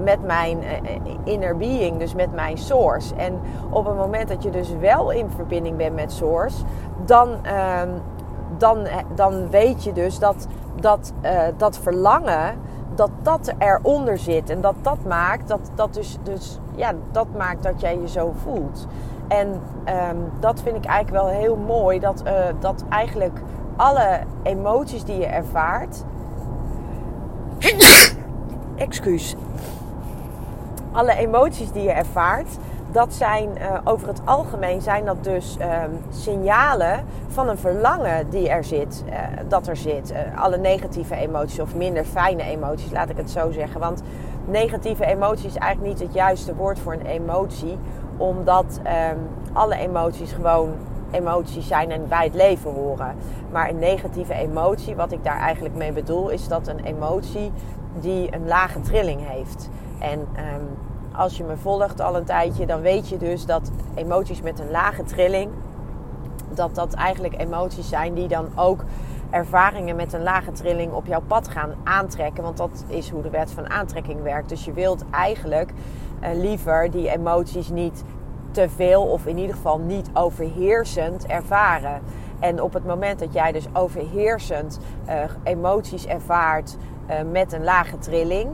met 0.03 0.23
mijn 0.23 0.57
uh, 0.63 0.99
inner 1.23 1.57
being, 1.57 1.97
dus 1.97 2.15
met 2.15 2.33
mijn 2.33 2.57
source. 2.57 3.15
En 3.15 3.39
op 3.69 3.85
het 3.85 3.95
moment 3.95 4.27
dat 4.27 4.43
je 4.43 4.49
dus 4.49 4.69
wel 4.79 5.11
in 5.11 5.29
verbinding 5.29 5.77
bent 5.77 5.95
met 5.95 6.11
source, 6.11 6.63
dan, 7.05 7.29
ehm, 7.41 7.89
dan, 8.57 8.87
dan 9.15 9.49
weet 9.49 9.83
je 9.83 9.93
dus 9.93 10.19
dat 10.19 10.47
dat, 10.79 11.13
dat 11.57 11.77
verlangen 11.77 12.55
dat 12.95 13.09
dat 13.21 13.53
eronder 13.57 14.17
zit. 14.17 14.49
En 14.49 14.61
dat 14.61 14.75
dat 14.81 14.97
maakt 15.07 15.47
dat, 15.47 15.71
dat 15.75 15.93
dus, 15.93 16.17
dus 16.23 16.59
ja, 16.75 16.93
dat 17.11 17.27
maakt 17.37 17.63
dat 17.63 17.81
jij 17.81 17.99
je 17.99 18.07
zo 18.07 18.33
voelt. 18.43 18.87
En 19.27 19.47
um, 20.09 20.31
dat 20.39 20.61
vind 20.61 20.75
ik 20.75 20.85
eigenlijk 20.85 21.23
wel 21.23 21.33
heel 21.33 21.55
mooi. 21.55 21.99
Dat, 21.99 22.23
uh, 22.25 22.33
dat 22.59 22.83
eigenlijk 22.89 23.39
alle 23.75 24.19
emoties 24.43 25.03
die 25.03 25.17
je 25.17 25.25
ervaart. 25.25 26.03
Excuus. 28.75 29.35
Alle 30.91 31.15
emoties 31.15 31.71
die 31.71 31.83
je 31.83 31.91
ervaart, 31.91 32.57
dat 32.95 33.13
zijn 33.13 33.49
uh, 33.57 33.77
over 33.83 34.07
het 34.07 34.21
algemeen 34.25 34.81
zijn 34.81 35.05
dat 35.05 35.23
dus 35.23 35.57
um, 35.61 35.99
signalen 36.09 37.05
van 37.27 37.49
een 37.49 37.57
verlangen 37.57 38.29
die 38.29 38.49
er 38.49 38.63
zit, 38.63 39.03
uh, 39.07 39.13
dat 39.47 39.67
er 39.67 39.75
zit. 39.75 40.11
Uh, 40.11 40.41
alle 40.41 40.57
negatieve 40.57 41.15
emoties 41.15 41.59
of 41.59 41.75
minder 41.75 42.05
fijne 42.05 42.43
emoties, 42.43 42.91
laat 42.91 43.09
ik 43.09 43.17
het 43.17 43.31
zo 43.31 43.51
zeggen. 43.51 43.79
Want 43.79 44.01
negatieve 44.45 45.05
emotie 45.05 45.47
is 45.47 45.55
eigenlijk 45.55 45.93
niet 45.93 46.07
het 46.07 46.13
juiste 46.13 46.55
woord 46.55 46.79
voor 46.79 46.93
een 46.93 47.05
emotie, 47.05 47.77
omdat 48.17 48.79
um, 49.11 49.27
alle 49.53 49.75
emoties 49.75 50.31
gewoon 50.31 50.73
emoties 51.11 51.67
zijn 51.67 51.91
en 51.91 52.07
bij 52.07 52.23
het 52.23 52.35
leven 52.35 52.71
horen. 52.71 53.15
Maar 53.51 53.69
een 53.69 53.79
negatieve 53.79 54.33
emotie, 54.33 54.95
wat 54.95 55.11
ik 55.11 55.23
daar 55.23 55.39
eigenlijk 55.39 55.75
mee 55.75 55.91
bedoel, 55.91 56.29
is 56.29 56.47
dat 56.47 56.67
een 56.67 56.83
emotie 56.83 57.51
die 57.99 58.33
een 58.35 58.47
lage 58.47 58.81
trilling 58.81 59.27
heeft. 59.27 59.69
En 59.99 60.27
ehm, 60.35 60.63
als 61.17 61.37
je 61.37 61.43
me 61.43 61.57
volgt 61.57 62.01
al 62.01 62.15
een 62.15 62.23
tijdje, 62.23 62.65
dan 62.65 62.81
weet 62.81 63.09
je 63.09 63.17
dus 63.17 63.45
dat 63.45 63.71
emoties 63.95 64.41
met 64.41 64.59
een 64.59 64.71
lage 64.71 65.03
trilling, 65.03 65.51
dat 66.53 66.75
dat 66.75 66.93
eigenlijk 66.93 67.41
emoties 67.41 67.89
zijn 67.89 68.13
die 68.13 68.27
dan 68.27 68.47
ook 68.55 68.83
ervaringen 69.29 69.95
met 69.95 70.13
een 70.13 70.23
lage 70.23 70.51
trilling 70.51 70.93
op 70.93 71.05
jouw 71.05 71.21
pad 71.27 71.47
gaan 71.47 71.73
aantrekken. 71.83 72.43
Want 72.43 72.57
dat 72.57 72.85
is 72.87 73.09
hoe 73.09 73.21
de 73.21 73.29
wet 73.29 73.51
van 73.51 73.69
aantrekking 73.69 74.21
werkt. 74.21 74.49
Dus 74.49 74.65
je 74.65 74.73
wilt 74.73 75.03
eigenlijk 75.11 75.71
uh, 76.23 76.29
liever 76.33 76.91
die 76.91 77.09
emoties 77.09 77.69
niet 77.69 78.03
te 78.51 78.69
veel 78.69 79.03
of 79.03 79.25
in 79.25 79.37
ieder 79.37 79.55
geval 79.55 79.79
niet 79.79 80.09
overheersend 80.13 81.25
ervaren. 81.25 82.01
En 82.39 82.61
op 82.61 82.73
het 82.73 82.85
moment 82.85 83.19
dat 83.19 83.33
jij 83.33 83.51
dus 83.51 83.65
overheersend 83.73 84.79
uh, 85.07 85.13
emoties 85.43 86.05
ervaart 86.05 86.77
uh, 87.09 87.15
met 87.31 87.53
een 87.53 87.63
lage 87.63 87.97
trilling, 87.97 88.49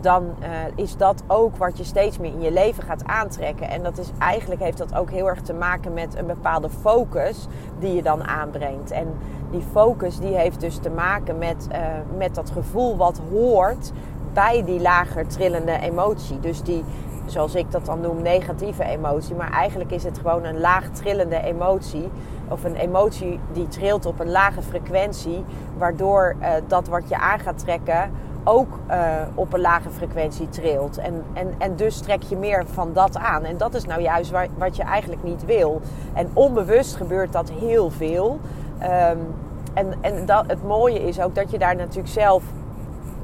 dan 0.00 0.24
uh, 0.40 0.48
is 0.74 0.96
dat 0.96 1.22
ook 1.26 1.56
wat 1.56 1.78
je 1.78 1.84
steeds 1.84 2.18
meer 2.18 2.32
in 2.32 2.40
je 2.40 2.52
leven 2.52 2.82
gaat 2.82 3.04
aantrekken. 3.04 3.68
En 3.68 3.82
dat 3.82 3.98
is 3.98 4.10
eigenlijk 4.18 4.60
heeft 4.60 4.78
dat 4.78 4.94
ook 4.94 5.10
heel 5.10 5.28
erg 5.28 5.40
te 5.40 5.54
maken 5.54 5.92
met 5.92 6.16
een 6.16 6.26
bepaalde 6.26 6.68
focus 6.68 7.46
die 7.78 7.94
je 7.94 8.02
dan 8.02 8.24
aanbrengt. 8.24 8.90
En 8.90 9.06
die 9.50 9.62
focus 9.72 10.18
die 10.18 10.34
heeft 10.36 10.60
dus 10.60 10.76
te 10.76 10.90
maken 10.90 11.38
met, 11.38 11.68
uh, 11.72 11.78
met 12.16 12.34
dat 12.34 12.50
gevoel 12.50 12.96
wat 12.96 13.20
hoort 13.30 13.92
bij 14.32 14.64
die 14.64 14.80
lager 14.80 15.26
trillende 15.26 15.78
emotie. 15.78 16.40
Dus 16.40 16.62
die, 16.62 16.84
zoals 17.26 17.54
ik 17.54 17.70
dat 17.70 17.86
dan 17.86 18.00
noem, 18.00 18.22
negatieve 18.22 18.84
emotie. 18.84 19.34
Maar 19.34 19.50
eigenlijk 19.50 19.90
is 19.90 20.04
het 20.04 20.18
gewoon 20.18 20.44
een 20.44 20.60
laag 20.60 20.88
trillende 20.88 21.42
emotie. 21.42 22.08
Of 22.48 22.64
een 22.64 22.76
emotie 22.76 23.40
die 23.52 23.68
trilt 23.68 24.06
op 24.06 24.20
een 24.20 24.30
lage 24.30 24.62
frequentie. 24.62 25.44
Waardoor 25.78 26.36
uh, 26.40 26.48
dat 26.66 26.88
wat 26.88 27.08
je 27.08 27.18
aan 27.18 27.38
gaat 27.38 27.58
trekken 27.58 28.10
ook 28.48 28.78
uh, 28.90 28.96
op 29.34 29.52
een 29.52 29.60
lage 29.60 29.90
frequentie 29.90 30.48
trilt. 30.48 30.98
En, 30.98 31.22
en, 31.32 31.54
en 31.58 31.76
dus 31.76 31.98
trek 31.98 32.22
je 32.22 32.36
meer 32.36 32.64
van 32.66 32.92
dat 32.92 33.16
aan. 33.16 33.44
En 33.44 33.56
dat 33.56 33.74
is 33.74 33.84
nou 33.84 34.00
juist 34.00 34.30
waar, 34.30 34.48
wat 34.58 34.76
je 34.76 34.82
eigenlijk 34.82 35.22
niet 35.22 35.44
wil. 35.44 35.80
En 36.12 36.30
onbewust 36.32 36.96
gebeurt 36.96 37.32
dat 37.32 37.50
heel 37.50 37.90
veel. 37.90 38.40
Um, 38.82 39.34
en 39.74 39.94
en 40.00 40.26
dat, 40.26 40.44
het 40.46 40.64
mooie 40.66 41.02
is 41.02 41.20
ook 41.20 41.34
dat 41.34 41.50
je 41.50 41.58
daar 41.58 41.76
natuurlijk 41.76 42.08
zelf 42.08 42.44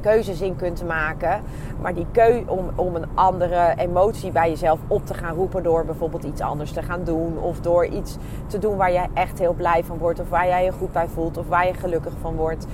keuzes 0.00 0.40
in 0.40 0.56
kunt 0.56 0.86
maken. 0.86 1.40
Maar 1.80 1.94
die 1.94 2.06
keu 2.12 2.42
om, 2.46 2.70
om 2.74 2.96
een 2.96 3.06
andere 3.14 3.74
emotie 3.76 4.30
bij 4.30 4.48
jezelf 4.48 4.78
op 4.86 5.06
te 5.06 5.14
gaan 5.14 5.34
roepen 5.34 5.62
door 5.62 5.84
bijvoorbeeld 5.84 6.24
iets 6.24 6.40
anders 6.40 6.72
te 6.72 6.82
gaan 6.82 7.04
doen. 7.04 7.38
Of 7.38 7.60
door 7.60 7.86
iets 7.86 8.16
te 8.46 8.58
doen 8.58 8.76
waar 8.76 8.92
jij 8.92 9.08
echt 9.14 9.38
heel 9.38 9.52
blij 9.52 9.84
van 9.84 9.98
wordt. 9.98 10.20
Of 10.20 10.28
waar 10.28 10.46
jij 10.46 10.64
je 10.64 10.72
goed 10.72 10.92
bij 10.92 11.08
voelt. 11.08 11.38
Of 11.38 11.48
waar 11.48 11.66
je 11.66 11.74
gelukkig 11.74 12.12
van 12.20 12.36
wordt. 12.36 12.66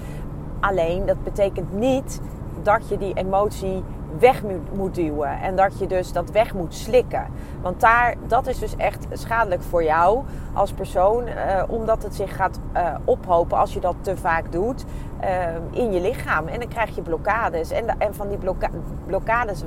Alleen 0.61 1.07
dat 1.07 1.23
betekent 1.25 1.73
niet 1.73 2.21
dat 2.69 2.89
je 2.89 2.99
die 2.99 3.15
emotie 3.15 3.83
weg 4.19 4.43
moet 4.73 4.95
duwen. 4.95 5.41
En 5.41 5.57
dat 5.57 5.79
je 5.79 5.87
dus 5.87 6.13
dat 6.13 6.31
weg 6.31 6.55
moet 6.55 6.75
slikken. 6.75 7.27
Want 7.63 7.81
daar, 7.81 8.15
dat 8.27 8.47
is 8.47 8.59
dus 8.59 8.77
echt 8.77 9.07
schadelijk 9.13 9.63
voor 9.63 9.85
jou 9.85 10.25
als 10.53 10.73
persoon. 10.73 11.29
Uh, 11.29 11.63
omdat 11.67 12.03
het 12.03 12.15
zich 12.15 12.37
gaat 12.37 12.61
uh, 12.77 12.95
ophopen 13.05 13.59
als 13.59 13.75
je 13.75 13.81
dat 13.81 13.95
te 14.01 14.17
vaak 14.17 14.53
doet 14.53 14.85
uh, 15.25 15.29
in 15.71 15.93
je 15.93 16.01
lichaam. 16.01 16.47
En 16.47 16.61
dan 16.61 16.69
krijg 16.69 16.95
je 16.95 17.03
blokkades. 17.03 17.71
En, 17.71 17.99
en 17.99 18.15
van 18.15 18.29
die 18.29 18.39
blokka 18.39 18.69
blokkades 19.07 19.63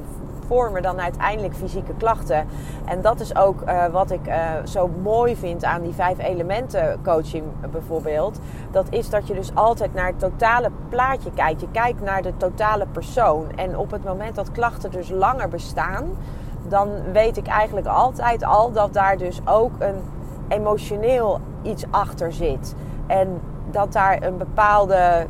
vormen 0.51 0.81
dan 0.81 1.01
uiteindelijk 1.01 1.55
fysieke 1.55 1.93
klachten. 1.97 2.47
En 2.85 3.01
dat 3.01 3.19
is 3.19 3.35
ook 3.35 3.61
uh, 3.61 3.85
wat 3.85 4.11
ik 4.11 4.27
uh, 4.27 4.35
zo 4.65 4.89
mooi 5.01 5.35
vind 5.35 5.63
aan 5.63 5.81
die 5.81 5.93
vijf 5.93 6.19
elementen 6.19 6.99
coaching 7.03 7.43
bijvoorbeeld. 7.71 8.39
Dat 8.71 8.85
is 8.89 9.09
dat 9.09 9.27
je 9.27 9.33
dus 9.33 9.55
altijd 9.55 9.93
naar 9.93 10.05
het 10.05 10.19
totale 10.19 10.71
plaatje 10.89 11.31
kijkt. 11.31 11.61
Je 11.61 11.67
kijkt 11.71 12.01
naar 12.01 12.21
de 12.21 12.37
totale 12.37 12.85
persoon. 12.91 13.45
En 13.55 13.77
op 13.77 13.91
het 13.91 14.03
moment 14.03 14.35
dat 14.35 14.51
klachten 14.51 14.91
dus 14.91 15.09
langer 15.09 15.49
bestaan, 15.49 16.05
dan 16.67 16.89
weet 17.11 17.37
ik 17.37 17.47
eigenlijk 17.47 17.87
altijd 17.87 18.43
al 18.43 18.71
dat 18.71 18.93
daar 18.93 19.17
dus 19.17 19.41
ook 19.45 19.71
een 19.79 20.01
emotioneel 20.47 21.39
iets 21.61 21.83
achter 21.91 22.33
zit. 22.33 22.75
En 23.07 23.41
dat 23.71 23.93
daar 23.93 24.23
een 24.23 24.37
bepaalde 24.37 25.27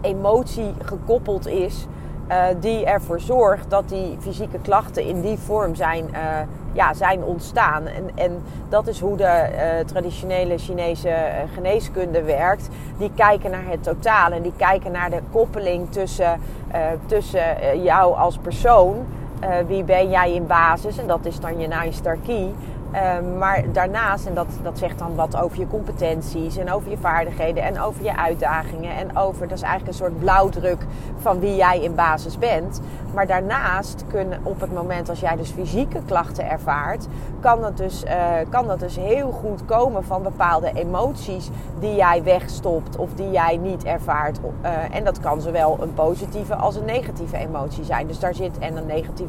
emotie 0.00 0.74
gekoppeld 0.82 1.46
is 1.46 1.86
uh, 2.30 2.44
die 2.60 2.84
ervoor 2.84 3.20
zorgt 3.20 3.70
dat 3.70 3.88
die 3.88 4.16
fysieke 4.20 4.58
klachten 4.62 5.02
in 5.02 5.20
die 5.20 5.38
vorm 5.38 5.74
zijn, 5.74 6.08
uh, 6.12 6.18
ja, 6.72 6.94
zijn 6.94 7.24
ontstaan. 7.24 7.86
En, 7.86 8.10
en 8.14 8.42
dat 8.68 8.86
is 8.86 9.00
hoe 9.00 9.16
de 9.16 9.48
uh, 9.52 9.84
traditionele 9.86 10.58
Chinese 10.58 11.14
geneeskunde 11.54 12.22
werkt. 12.22 12.68
Die 12.98 13.10
kijken 13.14 13.50
naar 13.50 13.66
het 13.66 13.82
totaal 13.82 14.30
en 14.30 14.42
die 14.42 14.52
kijken 14.56 14.92
naar 14.92 15.10
de 15.10 15.20
koppeling 15.32 15.90
tussen, 15.90 16.40
tussen 17.06 17.82
jou 17.82 18.16
als 18.16 18.38
persoon. 18.38 19.06
wie 19.66 19.84
ben 19.84 20.10
jij 20.10 20.34
in 20.34 20.46
basis? 20.46 20.98
En 20.98 21.06
dat 21.06 21.24
is 21.24 21.40
dan 21.40 21.58
je 21.58 21.68
Naistarkie. 21.68 22.54
Um, 22.94 23.38
maar 23.38 23.72
daarnaast, 23.72 24.26
en 24.26 24.34
dat, 24.34 24.46
dat 24.62 24.78
zegt 24.78 24.98
dan 24.98 25.14
wat 25.14 25.36
over 25.36 25.58
je 25.58 25.66
competenties 25.66 26.56
en 26.56 26.72
over 26.72 26.90
je 26.90 26.96
vaardigheden 26.98 27.62
en 27.62 27.80
over 27.80 28.04
je 28.04 28.16
uitdagingen 28.16 28.96
en 28.96 29.16
over, 29.16 29.48
dat 29.48 29.56
is 29.56 29.64
eigenlijk 29.64 29.92
een 29.92 30.04
soort 30.04 30.18
blauwdruk 30.18 30.86
van 31.16 31.40
wie 31.40 31.56
jij 31.56 31.80
in 31.80 31.94
basis 31.94 32.38
bent. 32.38 32.80
Maar 33.14 33.26
daarnaast 33.26 34.04
kunnen 34.08 34.40
op 34.42 34.60
het 34.60 34.72
moment 34.72 35.08
als 35.08 35.20
jij 35.20 35.36
dus 35.36 35.50
fysieke 35.50 36.00
klachten 36.06 36.50
ervaart, 36.50 37.06
kan 37.40 37.60
dat 37.60 37.76
dus, 37.76 38.04
uh, 38.04 38.10
kan 38.48 38.66
dat 38.66 38.80
dus 38.80 38.96
heel 38.96 39.30
goed 39.30 39.64
komen 39.64 40.04
van 40.04 40.22
bepaalde 40.22 40.72
emoties 40.74 41.50
die 41.78 41.94
jij 41.94 42.22
wegstopt 42.22 42.96
of 42.96 43.14
die 43.14 43.30
jij 43.30 43.56
niet 43.56 43.84
ervaart. 43.84 44.38
Uh, 44.62 44.96
en 44.96 45.04
dat 45.04 45.20
kan 45.20 45.40
zowel 45.40 45.78
een 45.80 45.94
positieve 45.94 46.54
als 46.54 46.76
een 46.76 46.84
negatieve 46.84 47.36
emotie 47.36 47.84
zijn. 47.84 48.06
Dus 48.06 48.18
daar 48.18 48.34
zit 48.34 48.58
en 48.58 48.76
een 48.76 48.86
negatief 48.86 49.28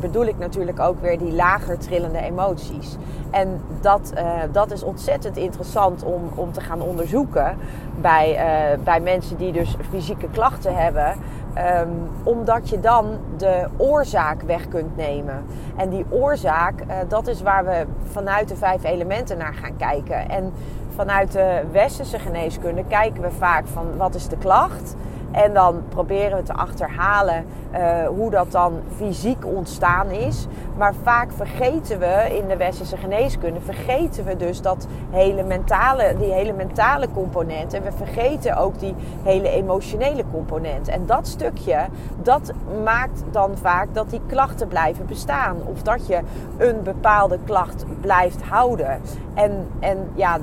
bedoel 0.00 0.24
ik 0.24 0.38
natuurlijk 0.38 0.80
ook 0.80 1.00
weer 1.00 1.18
die 1.18 1.32
lager 1.32 1.78
trillende 1.78 2.18
emoties. 2.18 2.96
En 3.30 3.60
dat, 3.80 4.12
uh, 4.14 4.32
dat 4.52 4.70
is 4.70 4.82
ontzettend 4.82 5.36
interessant 5.36 6.02
om, 6.02 6.22
om 6.34 6.52
te 6.52 6.60
gaan 6.60 6.82
onderzoeken 6.82 7.56
bij, 8.00 8.32
uh, 8.32 8.84
bij 8.84 9.00
mensen 9.00 9.36
die 9.36 9.52
dus 9.52 9.76
fysieke 9.90 10.28
klachten 10.30 10.76
hebben. 10.76 11.14
Um, 11.58 11.88
omdat 12.22 12.68
je 12.68 12.80
dan 12.80 13.06
de 13.36 13.66
oorzaak 13.76 14.42
weg 14.42 14.68
kunt 14.68 14.96
nemen. 14.96 15.44
En 15.76 15.88
die 15.88 16.04
oorzaak, 16.08 16.80
uh, 16.80 16.94
dat 17.08 17.26
is 17.26 17.42
waar 17.42 17.64
we 17.64 17.86
vanuit 18.10 18.48
de 18.48 18.56
vijf 18.56 18.84
elementen 18.84 19.38
naar 19.38 19.54
gaan 19.54 19.76
kijken. 19.76 20.28
En 20.28 20.52
vanuit 20.94 21.32
de 21.32 21.62
westerse 21.72 22.18
geneeskunde 22.18 22.84
kijken 22.88 23.22
we 23.22 23.30
vaak 23.30 23.66
van 23.66 23.96
wat 23.96 24.14
is 24.14 24.28
de 24.28 24.36
klacht 24.36 24.96
en 25.32 25.54
dan 25.54 25.82
proberen 25.88 26.36
we 26.38 26.42
te 26.42 26.52
achterhalen 26.52 27.44
uh, 27.72 28.06
hoe 28.06 28.30
dat 28.30 28.52
dan 28.52 28.80
fysiek 28.96 29.46
ontstaan 29.46 30.10
is. 30.10 30.46
Maar 30.76 30.94
vaak 31.02 31.32
vergeten 31.32 31.98
we 31.98 32.38
in 32.42 32.48
de 32.48 32.56
westerse 32.56 32.96
geneeskunde, 32.96 33.60
vergeten 33.60 34.24
we 34.24 34.36
dus 34.36 34.60
dat 34.60 34.86
hele 35.10 35.42
mentale, 35.42 36.14
die 36.18 36.32
hele 36.32 36.52
mentale 36.52 37.08
component. 37.14 37.74
En 37.74 37.82
we 37.82 37.92
vergeten 37.92 38.56
ook 38.56 38.78
die 38.78 38.94
hele 39.22 39.48
emotionele 39.48 40.24
component. 40.30 40.88
En 40.88 41.06
dat 41.06 41.26
stukje, 41.26 41.86
dat 42.22 42.52
maakt 42.84 43.22
dan 43.30 43.56
vaak 43.56 43.94
dat 43.94 44.10
die 44.10 44.20
klachten 44.26 44.68
blijven 44.68 45.06
bestaan. 45.06 45.56
Of 45.64 45.82
dat 45.82 46.06
je 46.06 46.20
een 46.58 46.82
bepaalde 46.82 47.38
klacht 47.44 47.84
blijft 48.00 48.42
houden. 48.42 49.00
En, 49.34 49.68
en 49.80 50.10
ja, 50.14 50.38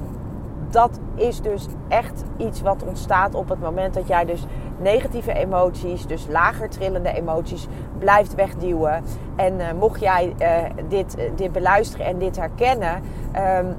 dat 0.70 1.00
is 1.16 1.42
dus 1.42 1.68
echt 1.88 2.24
iets 2.38 2.62
wat 2.62 2.84
ontstaat 2.84 3.36
op 3.36 3.50
het 3.50 3.62
moment 3.62 3.94
dat 3.94 4.08
jij 4.08 4.26
dus 4.26 4.46
negatieve 4.80 5.34
emoties, 5.34 6.08
dus 6.08 6.28
lager 6.30 6.70
trillende 6.70 7.14
emoties, 7.14 7.68
blijft 8.00 8.36
wegduwen. 8.36 9.04
En 9.36 9.54
uh, 9.60 9.66
mocht 9.80 10.00
jij 10.00 10.36
uh, 10.42 10.48
dit, 10.88 11.18
dit 11.36 11.52
beluisteren 11.52 12.06
en 12.06 12.18
dit 12.18 12.36
herkennen, 12.36 13.02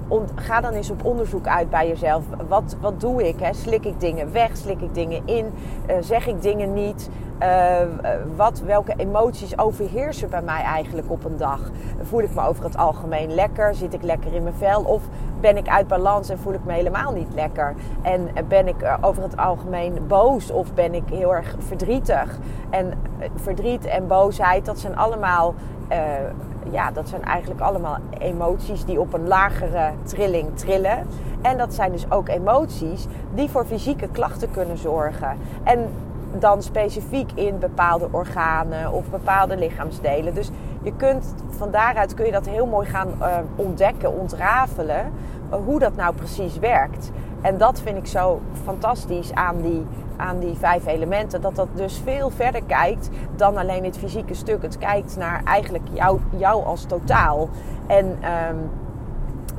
ont, 0.08 0.30
ga 0.34 0.60
dan 0.60 0.72
eens 0.72 0.90
op 0.90 1.04
onderzoek 1.04 1.46
uit 1.46 1.70
bij 1.70 1.88
jezelf. 1.88 2.24
Wat, 2.48 2.76
wat 2.80 3.00
doe 3.00 3.28
ik? 3.28 3.40
Hè? 3.40 3.52
Slik 3.52 3.84
ik 3.84 4.00
dingen 4.00 4.32
weg? 4.32 4.56
Slik 4.56 4.80
ik 4.80 4.94
dingen 4.94 5.22
in? 5.24 5.46
Zeg 6.00 6.26
ik 6.26 6.42
dingen 6.42 6.72
niet? 6.72 7.10
wat, 8.36 8.60
welke 8.60 8.94
emoties 8.96 9.58
overheersen 9.58 10.30
bij 10.30 10.42
mij 10.42 10.62
eigenlijk 10.62 11.10
op 11.10 11.24
een 11.24 11.36
dag? 11.36 11.60
Voel 12.02 12.20
ik 12.22 12.34
me 12.34 12.40
over 12.40 12.64
het 12.64 12.76
algemeen 12.76 13.34
lekker? 13.34 13.74
Zit 13.74 13.94
ik 13.94 14.02
lekker 14.02 14.34
in 14.34 14.42
mijn 14.42 14.54
vel? 14.54 14.82
Of 14.82 15.02
ben 15.40 15.56
ik 15.56 15.68
uit 15.68 15.88
balans 15.88 16.28
en 16.28 16.38
voel 16.38 16.52
ik 16.52 16.64
me 16.64 16.72
helemaal 16.72 17.12
niet 17.12 17.34
lekker? 17.34 17.74
En 18.02 18.28
ben 18.48 18.68
ik 18.68 18.98
over 19.00 19.22
het 19.22 19.36
algemeen 19.36 20.06
boos? 20.06 20.50
Of 20.50 20.74
ben 20.74 20.89
ik 20.94 21.02
heel 21.10 21.34
erg 21.34 21.54
verdrietig? 21.58 22.38
En 22.70 22.92
verdriet 23.34 23.84
en 23.84 24.06
boosheid, 24.06 24.64
dat 24.64 24.78
zijn 24.78 24.96
allemaal, 24.96 25.54
uh, 25.92 25.96
ja, 26.70 26.90
dat 26.90 27.08
zijn 27.08 27.24
eigenlijk 27.24 27.60
allemaal 27.60 27.96
emoties 28.18 28.84
die 28.84 29.00
op 29.00 29.12
een 29.12 29.28
lagere 29.28 29.90
trilling 30.02 30.56
trillen. 30.56 31.06
En 31.42 31.58
dat 31.58 31.74
zijn 31.74 31.92
dus 31.92 32.10
ook 32.10 32.28
emoties 32.28 33.06
die 33.34 33.50
voor 33.50 33.64
fysieke 33.64 34.08
klachten 34.08 34.50
kunnen 34.50 34.78
zorgen. 34.78 35.36
En 35.62 35.88
dan 36.38 36.62
specifiek 36.62 37.30
in 37.34 37.58
bepaalde 37.58 38.08
organen 38.10 38.92
of 38.92 39.10
bepaalde 39.10 39.56
lichaamsdelen. 39.56 40.34
Dus 40.34 40.50
je 40.82 40.92
kunt 40.96 41.34
van 41.48 41.70
daaruit 41.70 42.14
kun 42.14 42.26
je 42.26 42.32
dat 42.32 42.46
heel 42.46 42.66
mooi 42.66 42.86
gaan 42.86 43.08
uh, 43.20 43.36
ontdekken, 43.56 44.18
ontrafelen. 44.18 45.12
Hoe 45.50 45.78
dat 45.78 45.96
nou 45.96 46.14
precies 46.14 46.58
werkt. 46.58 47.10
En 47.40 47.58
dat 47.58 47.80
vind 47.80 47.96
ik 47.96 48.06
zo 48.06 48.40
fantastisch 48.64 49.34
aan 49.34 49.60
die, 49.60 49.86
aan 50.16 50.38
die 50.38 50.54
vijf 50.54 50.86
elementen. 50.86 51.40
Dat 51.40 51.56
dat 51.56 51.68
dus 51.74 52.00
veel 52.04 52.30
verder 52.30 52.62
kijkt 52.64 53.10
dan 53.36 53.56
alleen 53.56 53.84
het 53.84 53.98
fysieke 53.98 54.34
stuk. 54.34 54.62
Het 54.62 54.78
kijkt 54.78 55.16
naar 55.16 55.40
eigenlijk 55.44 55.84
jou, 55.92 56.20
jou 56.36 56.64
als 56.64 56.84
totaal. 56.84 57.48
En 57.86 58.16
ehm, 58.20 58.56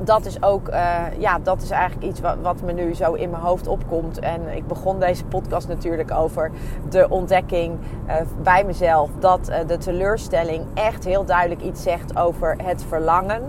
dat 0.04 0.24
is 0.26 0.42
ook, 0.42 0.68
uh, 0.68 1.00
ja, 1.18 1.38
dat 1.38 1.62
is 1.62 1.70
eigenlijk 1.70 2.06
iets 2.06 2.20
wat, 2.20 2.36
wat, 2.42 2.62
me 2.62 2.72
nu 2.72 2.94
zo 2.94 3.12
in 3.12 3.30
mijn 3.30 3.42
hoofd 3.42 3.66
opkomt. 3.66 4.18
En 4.18 4.56
ik 4.56 4.66
begon 4.66 5.00
deze 5.00 5.24
podcast 5.24 5.68
natuurlijk 5.68 6.10
over 6.10 6.50
de 6.88 7.08
ontdekking 7.08 7.78
uh, 8.06 8.14
bij 8.42 8.64
mezelf 8.64 9.10
dat 9.18 9.50
uh, 9.50 9.56
de 9.66 9.78
teleurstelling 9.78 10.64
echt 10.74 11.04
heel 11.04 11.24
duidelijk 11.24 11.62
iets 11.62 11.82
zegt 11.82 12.16
over 12.16 12.56
het 12.62 12.84
verlangen 12.88 13.42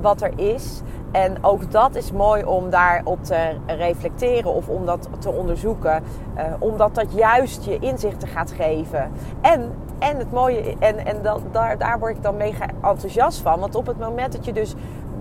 wat 0.00 0.22
er 0.22 0.32
is. 0.36 0.80
En 1.10 1.44
ook 1.44 1.70
dat 1.70 1.94
is 1.94 2.12
mooi 2.12 2.44
om 2.44 2.70
daarop 2.70 3.24
te 3.24 3.56
reflecteren 3.66 4.54
of 4.54 4.68
om 4.68 4.86
dat 4.86 5.08
te 5.18 5.30
onderzoeken. 5.30 6.02
Uh, 6.36 6.42
omdat 6.58 6.94
dat 6.94 7.12
juist 7.12 7.64
je 7.64 7.78
inzichten 7.78 8.28
gaat 8.28 8.52
geven. 8.52 9.10
En, 9.40 9.72
en 9.98 10.16
het 10.16 10.32
mooie, 10.32 10.76
en, 10.78 11.06
en 11.06 11.22
dat, 11.22 11.40
daar, 11.52 11.78
daar 11.78 11.98
word 11.98 12.16
ik 12.16 12.22
dan 12.22 12.36
mega 12.36 12.66
enthousiast 12.82 13.40
van. 13.40 13.60
Want 13.60 13.74
op 13.74 13.86
het 13.86 13.98
moment 13.98 14.32
dat 14.32 14.44
je 14.44 14.52
dus 14.52 14.74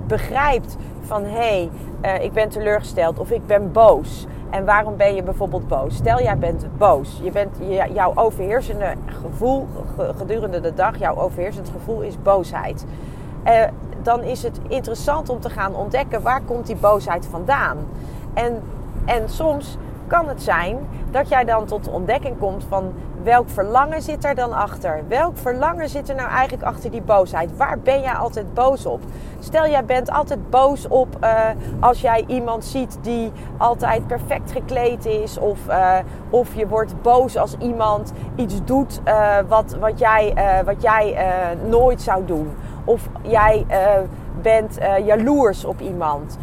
begrijpt 0.08 0.76
van 1.02 1.24
hé, 1.24 1.30
hey, 1.30 1.70
uh, 2.18 2.24
ik 2.24 2.34
ben 2.34 2.50
teleurgesteld 2.50 3.20
of 3.20 3.32
ik 3.32 3.46
ben 3.46 3.72
boos. 3.72 4.26
En 4.50 4.66
waarom 4.66 4.96
ben 4.96 5.16
je 5.16 5.24
bijvoorbeeld 5.24 5.68
boos? 5.68 5.96
Stel, 5.96 6.22
jij 6.22 6.38
bent 6.38 6.68
boos. 6.78 7.20
Je 7.24 7.32
bent, 7.32 7.58
jouw 7.94 8.12
overheersende 8.16 8.94
gevoel 9.06 9.68
gedurende 10.18 10.60
de 10.60 10.74
dag, 10.74 10.98
jouw 10.98 11.16
overheersend 11.16 11.70
gevoel 11.70 12.02
is 12.02 12.22
boosheid. 12.22 12.86
Uh, 13.46 13.64
dan 14.08 14.24
is 14.24 14.44
het 14.44 14.60
interessant 14.68 15.30
om 15.30 15.40
te 15.40 15.50
gaan 15.50 15.76
ontdekken 15.76 16.22
waar 16.22 16.42
komt 16.42 16.68
die 16.68 16.76
boosheid 16.76 17.26
vandaan. 17.26 17.78
En, 18.34 18.62
en 19.06 19.30
soms 19.30 19.78
kan 20.08 20.28
het 20.28 20.44
zijn 20.44 20.78
dat 21.12 21.30
jij 21.30 21.44
dan 21.46 21.66
tot 21.66 21.84
de 21.84 21.92
ontdekking 21.92 22.38
komt 22.40 22.64
van 22.70 22.94
welk 23.24 23.50
verlangen 23.50 24.02
zit 24.02 24.26
er 24.26 24.36
dan 24.36 24.54
achter? 24.54 25.04
Welk 25.08 25.38
verlangen 25.38 25.90
zit 25.90 26.10
er 26.10 26.16
nou 26.16 26.30
eigenlijk 26.30 26.64
achter 26.64 26.92
die 26.92 27.02
boosheid? 27.02 27.58
Waar 27.58 27.80
ben 27.80 28.02
jij 28.02 28.14
altijd 28.14 28.54
boos 28.54 28.86
op? 28.86 29.02
Stel, 29.40 29.68
jij 29.68 29.86
bent 29.86 30.12
altijd 30.12 30.50
boos 30.50 30.88
op 30.88 31.08
uh, 31.24 31.40
als 31.80 32.02
jij 32.02 32.24
iemand 32.28 32.66
ziet 32.66 32.98
die 33.02 33.32
altijd 33.58 34.08
perfect 34.08 34.52
gekleed 34.52 35.06
is. 35.06 35.38
Of, 35.38 35.60
uh, 35.70 35.96
of 36.30 36.56
je 36.56 36.68
wordt 36.68 37.02
boos 37.02 37.38
als 37.38 37.56
iemand 37.60 38.14
iets 38.36 38.64
doet 38.66 39.02
uh, 39.08 39.38
wat, 39.48 39.76
wat 39.80 40.00
jij, 40.00 40.34
wat 40.66 40.82
jij 40.82 41.18
nooit 41.70 42.02
zou 42.02 42.26
doen. 42.26 42.56
Of 42.88 43.10
jij 43.22 43.66
bent 44.42 44.78
jaloers 45.06 45.66
op 45.66 45.80
iemand. 45.80 46.38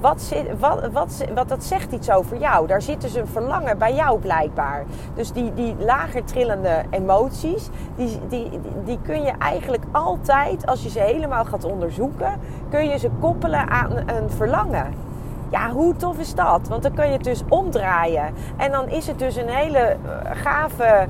wat, 0.00 0.22
zit, 0.22 0.58
wat, 0.58 0.92
wat, 0.92 1.24
wat, 1.34 1.48
dat 1.48 1.64
zegt 1.64 1.92
iets 1.92 2.10
over 2.10 2.36
jou. 2.36 2.66
Daar 2.66 2.82
zit 2.82 3.00
dus 3.00 3.14
een 3.14 3.26
verlangen 3.26 3.78
bij 3.78 3.94
jou 3.94 4.18
blijkbaar. 4.18 4.84
Dus 5.14 5.32
die, 5.32 5.54
die 5.54 5.74
lager 5.78 6.24
trillende 6.24 6.82
emoties, 6.90 7.68
die, 7.96 8.18
die, 8.28 8.60
die 8.84 8.98
kun 9.02 9.22
je 9.22 9.32
eigenlijk 9.38 9.84
altijd, 9.92 10.66
als 10.66 10.82
je 10.82 10.88
ze 10.88 11.00
helemaal 11.00 11.44
gaat 11.44 11.64
onderzoeken, 11.64 12.40
kun 12.70 12.88
je 12.88 12.98
ze 12.98 13.10
koppelen 13.20 13.68
aan 13.68 13.92
een 13.92 14.30
verlangen. 14.30 14.94
Ja, 15.50 15.70
hoe 15.70 15.96
tof 15.96 16.18
is 16.18 16.34
dat? 16.34 16.68
Want 16.68 16.82
dan 16.82 16.94
kun 16.94 17.06
je 17.06 17.12
het 17.12 17.24
dus 17.24 17.42
omdraaien. 17.48 18.34
En 18.56 18.70
dan 18.70 18.88
is 18.88 19.06
het 19.06 19.18
dus 19.18 19.36
een 19.36 19.48
hele 19.48 19.96
gave 20.32 21.06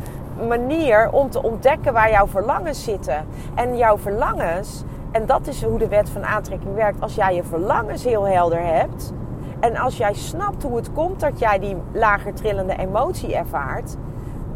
manier 0.48 1.10
om 1.10 1.30
te 1.30 1.42
ontdekken 1.42 1.92
waar 1.92 2.10
jouw 2.10 2.26
verlangens 2.26 2.84
zitten. 2.84 3.26
En 3.54 3.76
jouw 3.76 3.98
verlangens, 3.98 4.84
en 5.10 5.26
dat 5.26 5.46
is 5.46 5.62
hoe 5.62 5.78
de 5.78 5.88
wet 5.88 6.10
van 6.10 6.24
aantrekking 6.24 6.74
werkt. 6.74 7.00
Als 7.00 7.14
jij 7.14 7.34
je 7.34 7.42
verlangens 7.42 8.04
heel 8.04 8.26
helder 8.26 8.64
hebt. 8.64 9.12
En 9.60 9.76
als 9.76 9.96
jij 9.96 10.14
snapt 10.14 10.62
hoe 10.62 10.76
het 10.76 10.92
komt 10.92 11.20
dat 11.20 11.38
jij 11.38 11.58
die 11.58 11.76
lager 11.92 12.34
trillende 12.34 12.76
emotie 12.76 13.36
ervaart. 13.36 13.96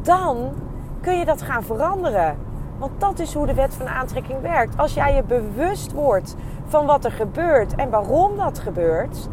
Dan 0.02 0.52
kun 1.00 1.18
je 1.18 1.25
dat 1.25 1.42
gaan 1.42 1.62
veranderen. 1.62 2.37
Want 2.78 3.00
dat 3.00 3.18
is 3.18 3.34
hoe 3.34 3.46
de 3.46 3.54
wet 3.54 3.75
van 3.75 3.88
aantrekking 3.88 4.40
werkt. 4.40 4.78
Als 4.78 4.94
jij 4.94 5.14
je 5.14 5.23
bewust 5.23 5.93
wordt 5.93 6.36
van 6.66 6.86
wat 6.86 7.04
er 7.04 7.12
gebeurt 7.12 7.75
en 7.75 7.90
waarom 7.90 8.36
dat 8.36 8.58
gebeurt, 8.58 9.28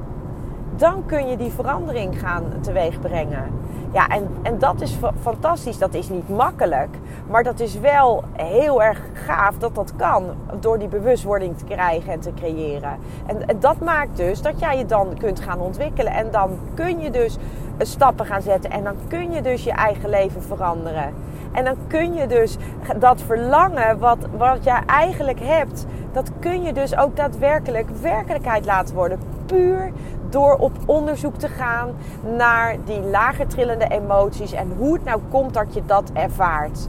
dan 0.77 1.05
kun 1.05 1.27
je 1.27 1.37
die 1.37 1.51
verandering 1.51 2.19
gaan 2.19 2.43
teweegbrengen. 2.61 3.51
Ja, 3.91 4.07
en, 4.07 4.27
en 4.41 4.59
dat 4.59 4.81
is 4.81 4.97
fantastisch. 5.21 5.77
Dat 5.77 5.93
is 5.93 6.09
niet 6.09 6.29
makkelijk, 6.29 6.89
maar 7.27 7.43
dat 7.43 7.59
is 7.59 7.79
wel 7.79 8.23
heel 8.33 8.83
erg 8.83 9.01
gaaf 9.13 9.57
dat 9.57 9.75
dat 9.75 9.95
kan 9.95 10.23
door 10.59 10.79
die 10.79 10.87
bewustwording 10.87 11.57
te 11.57 11.65
krijgen 11.65 12.11
en 12.11 12.19
te 12.19 12.33
creëren. 12.33 12.97
En, 13.25 13.47
en 13.47 13.59
dat 13.59 13.79
maakt 13.79 14.17
dus 14.17 14.41
dat 14.41 14.59
jij 14.59 14.77
je 14.77 14.85
dan 14.85 15.17
kunt 15.17 15.39
gaan 15.39 15.59
ontwikkelen 15.59 16.13
en 16.13 16.31
dan 16.31 16.49
kun 16.73 16.99
je 16.99 17.11
dus 17.11 17.37
stappen 17.77 18.25
gaan 18.25 18.41
zetten 18.41 18.71
en 18.71 18.83
dan 18.83 18.95
kun 19.07 19.31
je 19.31 19.41
dus 19.41 19.63
je 19.63 19.71
eigen 19.71 20.09
leven 20.09 20.43
veranderen. 20.43 21.13
En 21.51 21.63
dan 21.63 21.75
kun 21.87 22.13
je 22.13 22.27
dus 22.27 22.57
dat 22.99 23.21
verlangen 23.21 23.99
wat, 23.99 24.17
wat 24.37 24.63
jij 24.63 24.81
eigenlijk 24.85 25.39
hebt, 25.39 25.85
dat 26.11 26.31
kun 26.39 26.63
je 26.63 26.73
dus 26.73 26.97
ook 26.97 27.15
daadwerkelijk 27.15 27.89
werkelijkheid 28.01 28.65
laten 28.65 28.95
worden. 28.95 29.19
Puur 29.45 29.91
door 30.29 30.55
op 30.55 30.71
onderzoek 30.85 31.35
te 31.35 31.47
gaan 31.47 31.89
naar 32.37 32.75
die 32.85 33.01
lager 33.01 33.47
trillende 33.47 33.87
emoties 33.87 34.51
en 34.51 34.71
hoe 34.77 34.93
het 34.93 35.03
nou 35.03 35.21
komt 35.29 35.53
dat 35.53 35.73
je 35.73 35.85
dat 35.85 36.11
ervaart. 36.13 36.87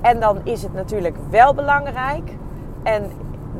En 0.00 0.20
dan 0.20 0.38
is 0.44 0.62
het 0.62 0.74
natuurlijk 0.74 1.16
wel 1.30 1.54
belangrijk, 1.54 2.36
en 2.82 3.10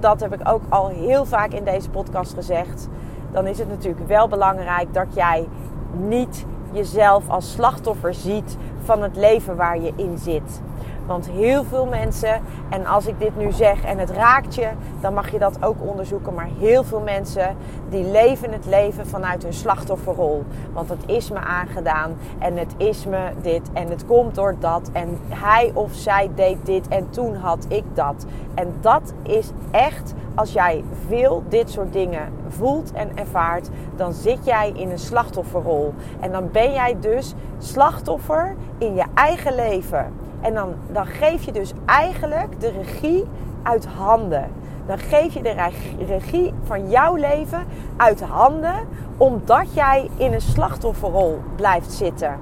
dat 0.00 0.20
heb 0.20 0.34
ik 0.34 0.48
ook 0.48 0.62
al 0.68 0.88
heel 0.88 1.24
vaak 1.24 1.52
in 1.52 1.64
deze 1.64 1.90
podcast 1.90 2.34
gezegd. 2.34 2.88
Dan 3.32 3.46
is 3.46 3.58
het 3.58 3.68
natuurlijk 3.68 4.08
wel 4.08 4.28
belangrijk 4.28 4.94
dat 4.94 5.14
jij 5.14 5.48
niet 5.92 6.46
jezelf 6.72 7.28
als 7.28 7.52
slachtoffer 7.52 8.14
ziet 8.14 8.56
van 8.82 9.02
het 9.02 9.16
leven 9.16 9.56
waar 9.56 9.80
je 9.80 9.92
in 9.96 10.18
zit. 10.18 10.60
Want 11.06 11.30
heel 11.30 11.64
veel 11.64 11.86
mensen, 11.86 12.40
en 12.68 12.86
als 12.86 13.06
ik 13.06 13.18
dit 13.18 13.36
nu 13.36 13.52
zeg 13.52 13.84
en 13.84 13.98
het 13.98 14.10
raakt 14.10 14.54
je, 14.54 14.68
dan 15.00 15.14
mag 15.14 15.30
je 15.30 15.38
dat 15.38 15.64
ook 15.64 15.76
onderzoeken. 15.80 16.34
Maar 16.34 16.48
heel 16.58 16.84
veel 16.84 17.00
mensen 17.00 17.56
die 17.88 18.04
leven 18.04 18.52
het 18.52 18.66
leven 18.66 19.06
vanuit 19.06 19.42
hun 19.42 19.52
slachtofferrol. 19.52 20.44
Want 20.72 20.88
het 20.88 21.02
is 21.06 21.30
me 21.30 21.38
aangedaan 21.38 22.16
en 22.38 22.56
het 22.56 22.74
is 22.76 23.06
me 23.06 23.30
dit 23.42 23.70
en 23.72 23.88
het 23.88 24.06
komt 24.06 24.34
door 24.34 24.56
dat. 24.58 24.90
En 24.92 25.18
hij 25.28 25.70
of 25.74 25.92
zij 25.92 26.30
deed 26.34 26.56
dit 26.66 26.88
en 26.88 27.10
toen 27.10 27.34
had 27.34 27.66
ik 27.68 27.84
dat. 27.94 28.26
En 28.54 28.74
dat 28.80 29.12
is 29.22 29.50
echt, 29.70 30.14
als 30.34 30.52
jij 30.52 30.84
veel 31.06 31.42
dit 31.48 31.70
soort 31.70 31.92
dingen 31.92 32.32
voelt 32.48 32.92
en 32.92 33.16
ervaart, 33.16 33.68
dan 33.96 34.12
zit 34.12 34.44
jij 34.44 34.72
in 34.74 34.90
een 34.90 34.98
slachtofferrol. 34.98 35.94
En 36.20 36.32
dan 36.32 36.50
ben 36.50 36.72
jij 36.72 36.96
dus 37.00 37.34
slachtoffer 37.58 38.54
in 38.78 38.94
je 38.94 39.04
eigen 39.14 39.54
leven. 39.54 40.12
En 40.40 40.54
dan, 40.54 40.74
dan 40.92 41.06
geef 41.06 41.44
je 41.44 41.52
dus 41.52 41.72
eigenlijk 41.86 42.60
de 42.60 42.70
regie 42.70 43.24
uit 43.62 43.86
handen. 43.86 44.50
Dan 44.86 44.98
geef 44.98 45.34
je 45.34 45.42
de 45.42 45.70
regie 46.06 46.54
van 46.62 46.90
jouw 46.90 47.14
leven 47.14 47.64
uit 47.96 48.20
handen, 48.20 48.74
omdat 49.16 49.74
jij 49.74 50.10
in 50.16 50.32
een 50.32 50.40
slachtofferrol 50.40 51.38
blijft 51.56 51.92
zitten. 51.92 52.38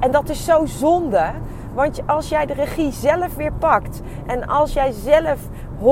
En 0.00 0.10
dat 0.10 0.28
is 0.28 0.44
zo 0.44 0.66
zonde, 0.66 1.30
want 1.74 2.00
als 2.06 2.28
jij 2.28 2.46
de 2.46 2.54
regie 2.54 2.92
zelf 2.92 3.34
weer 3.34 3.52
pakt 3.52 4.00
en 4.26 4.46
als 4.46 4.72
jij 4.72 4.90
zelf 4.90 5.38
100% 5.78 5.82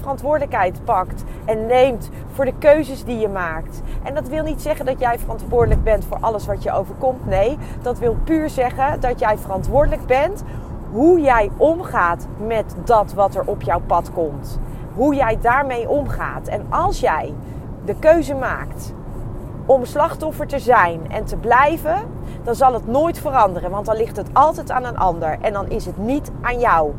verantwoordelijkheid 0.00 0.84
pakt 0.84 1.24
en 1.44 1.66
neemt 1.66 2.10
voor 2.32 2.44
de 2.44 2.54
keuzes 2.58 3.04
die 3.04 3.18
je 3.18 3.28
maakt. 3.28 3.82
En 4.02 4.14
dat 4.14 4.28
wil 4.28 4.42
niet 4.42 4.62
zeggen 4.62 4.86
dat 4.86 5.00
jij 5.00 5.18
verantwoordelijk 5.18 5.82
bent 5.82 6.04
voor 6.04 6.18
alles 6.20 6.46
wat 6.46 6.62
je 6.62 6.72
overkomt. 6.72 7.26
Nee, 7.26 7.58
dat 7.82 7.98
wil 7.98 8.16
puur 8.24 8.50
zeggen 8.50 9.00
dat 9.00 9.18
jij 9.18 9.38
verantwoordelijk 9.38 10.06
bent 10.06 10.42
hoe 10.90 11.20
jij 11.20 11.50
omgaat 11.56 12.26
met 12.46 12.74
dat 12.84 13.12
wat 13.12 13.34
er 13.34 13.46
op 13.46 13.62
jouw 13.62 13.80
pad 13.86 14.12
komt. 14.12 14.58
Hoe 14.94 15.14
jij 15.14 15.38
daarmee 15.40 15.88
omgaat. 15.88 16.48
En 16.48 16.66
als 16.68 17.00
jij 17.00 17.34
de 17.84 17.94
keuze 17.94 18.34
maakt 18.34 18.92
om 19.66 19.84
slachtoffer 19.84 20.46
te 20.46 20.58
zijn 20.58 21.10
en 21.10 21.24
te 21.24 21.36
blijven, 21.36 21.96
dan 22.42 22.54
zal 22.54 22.72
het 22.72 22.86
nooit 22.86 23.18
veranderen. 23.18 23.70
Want 23.70 23.86
dan 23.86 23.96
ligt 23.96 24.16
het 24.16 24.28
altijd 24.32 24.70
aan 24.70 24.84
een 24.84 24.98
ander 24.98 25.38
en 25.40 25.52
dan 25.52 25.68
is 25.68 25.86
het 25.86 25.98
niet 25.98 26.30
aan 26.40 26.58
jou. 26.58 26.92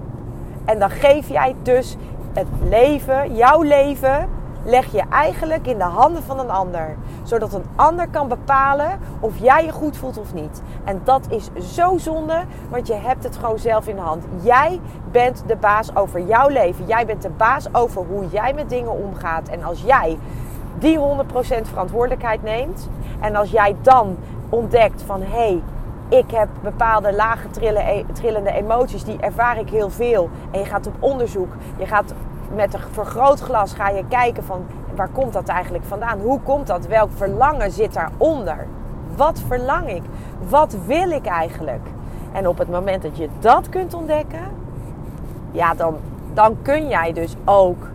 En 0.65 0.79
dan 0.79 0.89
geef 0.89 1.29
jij 1.29 1.55
dus 1.61 1.95
het 2.33 2.47
leven, 2.69 3.35
jouw 3.35 3.61
leven, 3.61 4.29
leg 4.63 4.91
je 4.91 5.03
eigenlijk 5.09 5.67
in 5.67 5.77
de 5.77 5.83
handen 5.83 6.23
van 6.23 6.39
een 6.39 6.49
ander. 6.49 6.95
Zodat 7.23 7.53
een 7.53 7.65
ander 7.75 8.07
kan 8.07 8.27
bepalen 8.27 8.99
of 9.19 9.37
jij 9.37 9.65
je 9.65 9.71
goed 9.71 9.97
voelt 9.97 10.17
of 10.17 10.33
niet. 10.33 10.61
En 10.83 11.01
dat 11.03 11.27
is 11.29 11.49
zo 11.75 11.97
zonde, 11.97 12.43
want 12.69 12.87
je 12.87 12.93
hebt 12.93 13.23
het 13.23 13.37
gewoon 13.37 13.59
zelf 13.59 13.87
in 13.87 13.95
de 13.95 14.01
hand. 14.01 14.23
Jij 14.41 14.79
bent 15.11 15.43
de 15.47 15.55
baas 15.55 15.95
over 15.95 16.21
jouw 16.21 16.47
leven. 16.47 16.85
Jij 16.85 17.05
bent 17.05 17.21
de 17.21 17.29
baas 17.29 17.73
over 17.73 18.05
hoe 18.05 18.27
jij 18.27 18.53
met 18.53 18.69
dingen 18.69 18.91
omgaat. 18.91 19.47
En 19.47 19.63
als 19.63 19.81
jij 19.81 20.17
die 20.79 20.97
100% 20.97 21.01
verantwoordelijkheid 21.61 22.43
neemt. 22.43 22.89
En 23.19 23.35
als 23.35 23.51
jij 23.51 23.75
dan 23.81 24.17
ontdekt 24.49 25.01
van 25.01 25.21
hé, 25.21 25.27
hey, 25.27 25.61
ik 26.09 26.31
heb 26.31 26.47
bepaalde 26.61 27.13
lage 27.13 27.47
e-, 27.61 28.03
trillende 28.13 28.51
emoties, 28.51 29.03
die 29.03 29.19
ervaar 29.19 29.59
ik 29.59 29.69
heel 29.69 29.89
veel. 29.89 30.29
En 30.51 30.59
je 30.59 30.65
gaat 30.65 30.87
op 30.87 30.95
onderzoek, 30.99 31.53
je 31.77 31.85
gaat 31.85 32.13
met 32.55 32.73
een 32.73 32.79
vergrootglas 32.91 33.73
ga 33.73 33.89
je 33.89 34.03
kijken 34.07 34.43
van 34.43 34.65
waar 34.95 35.09
komt 35.09 35.33
dat 35.33 35.47
eigenlijk 35.47 35.83
vandaan? 35.83 36.19
Hoe 36.19 36.39
komt 36.41 36.67
dat? 36.67 36.87
Welk 36.87 37.09
verlangen 37.15 37.71
zit 37.71 37.93
daaronder? 37.93 38.67
Wat 39.15 39.39
verlang 39.47 39.89
ik? 39.89 40.03
Wat 40.49 40.77
wil 40.85 41.11
ik 41.11 41.25
eigenlijk? 41.25 41.87
En 42.31 42.47
op 42.47 42.57
het 42.57 42.69
moment 42.69 43.01
dat 43.01 43.17
je 43.17 43.29
dat 43.39 43.69
kunt 43.69 43.93
ontdekken, 43.93 44.43
ja, 45.51 45.73
dan, 45.73 45.95
dan 46.33 46.57
kun 46.61 46.87
jij 46.87 47.13
dus 47.13 47.35
ook 47.45 47.87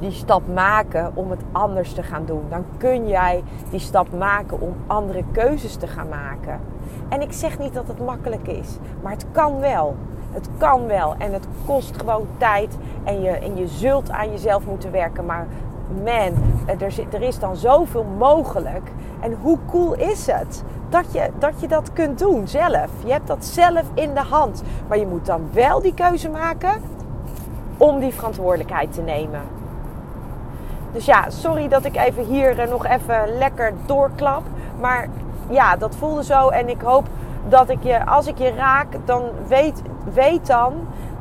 die 0.00 0.10
stap 0.10 0.42
maken 0.54 1.10
om 1.14 1.30
het 1.30 1.40
anders 1.52 1.92
te 1.92 2.02
gaan 2.02 2.24
doen. 2.24 2.42
Dan 2.48 2.64
kun 2.76 3.08
jij 3.08 3.42
die 3.70 3.80
stap 3.80 4.06
maken 4.18 4.60
om 4.60 4.74
andere 4.86 5.24
keuzes 5.32 5.76
te 5.76 5.86
gaan 5.86 6.08
maken. 6.08 6.60
En 7.12 7.20
ik 7.22 7.32
zeg 7.32 7.58
niet 7.58 7.74
dat 7.74 7.88
het 7.88 8.04
makkelijk 8.04 8.48
is, 8.48 8.68
maar 9.02 9.12
het 9.12 9.26
kan 9.32 9.60
wel. 9.60 9.96
Het 10.30 10.48
kan 10.58 10.86
wel 10.86 11.14
en 11.18 11.32
het 11.32 11.46
kost 11.66 11.96
gewoon 11.96 12.26
tijd 12.38 12.76
en 13.04 13.20
je, 13.22 13.30
en 13.30 13.56
je 13.56 13.66
zult 13.66 14.10
aan 14.10 14.30
jezelf 14.30 14.66
moeten 14.66 14.90
werken. 14.90 15.26
Maar 15.26 15.46
man, 16.04 16.32
er, 16.78 16.92
zit, 16.92 17.14
er 17.14 17.22
is 17.22 17.38
dan 17.38 17.56
zoveel 17.56 18.04
mogelijk. 18.18 18.90
En 19.20 19.36
hoe 19.42 19.58
cool 19.70 19.94
is 19.94 20.26
het 20.26 20.62
dat 20.88 21.12
je, 21.12 21.30
dat 21.38 21.60
je 21.60 21.68
dat 21.68 21.92
kunt 21.92 22.18
doen 22.18 22.48
zelf? 22.48 22.90
Je 23.04 23.12
hebt 23.12 23.26
dat 23.26 23.44
zelf 23.44 23.84
in 23.94 24.14
de 24.14 24.22
hand. 24.30 24.62
Maar 24.88 24.98
je 24.98 25.06
moet 25.06 25.26
dan 25.26 25.48
wel 25.52 25.80
die 25.80 25.94
keuze 25.94 26.30
maken 26.30 26.82
om 27.76 28.00
die 28.00 28.14
verantwoordelijkheid 28.14 28.92
te 28.92 29.02
nemen. 29.02 29.40
Dus 30.92 31.04
ja, 31.04 31.30
sorry 31.30 31.68
dat 31.68 31.84
ik 31.84 31.96
even 31.96 32.24
hier 32.24 32.58
eh, 32.58 32.70
nog 32.70 32.86
even 32.86 33.38
lekker 33.38 33.72
doorklap. 33.86 34.42
Maar 34.80 35.08
ja, 35.52 35.76
dat 35.76 35.96
voelde 35.96 36.24
zo. 36.24 36.48
En 36.48 36.68
ik 36.68 36.80
hoop 36.80 37.08
dat 37.48 37.68
ik 37.68 37.82
je, 37.82 38.06
als 38.06 38.26
ik 38.26 38.38
je 38.38 38.50
raak, 38.50 38.96
dan 39.04 39.22
weet, 39.48 39.82
weet 40.12 40.46
dan 40.46 40.74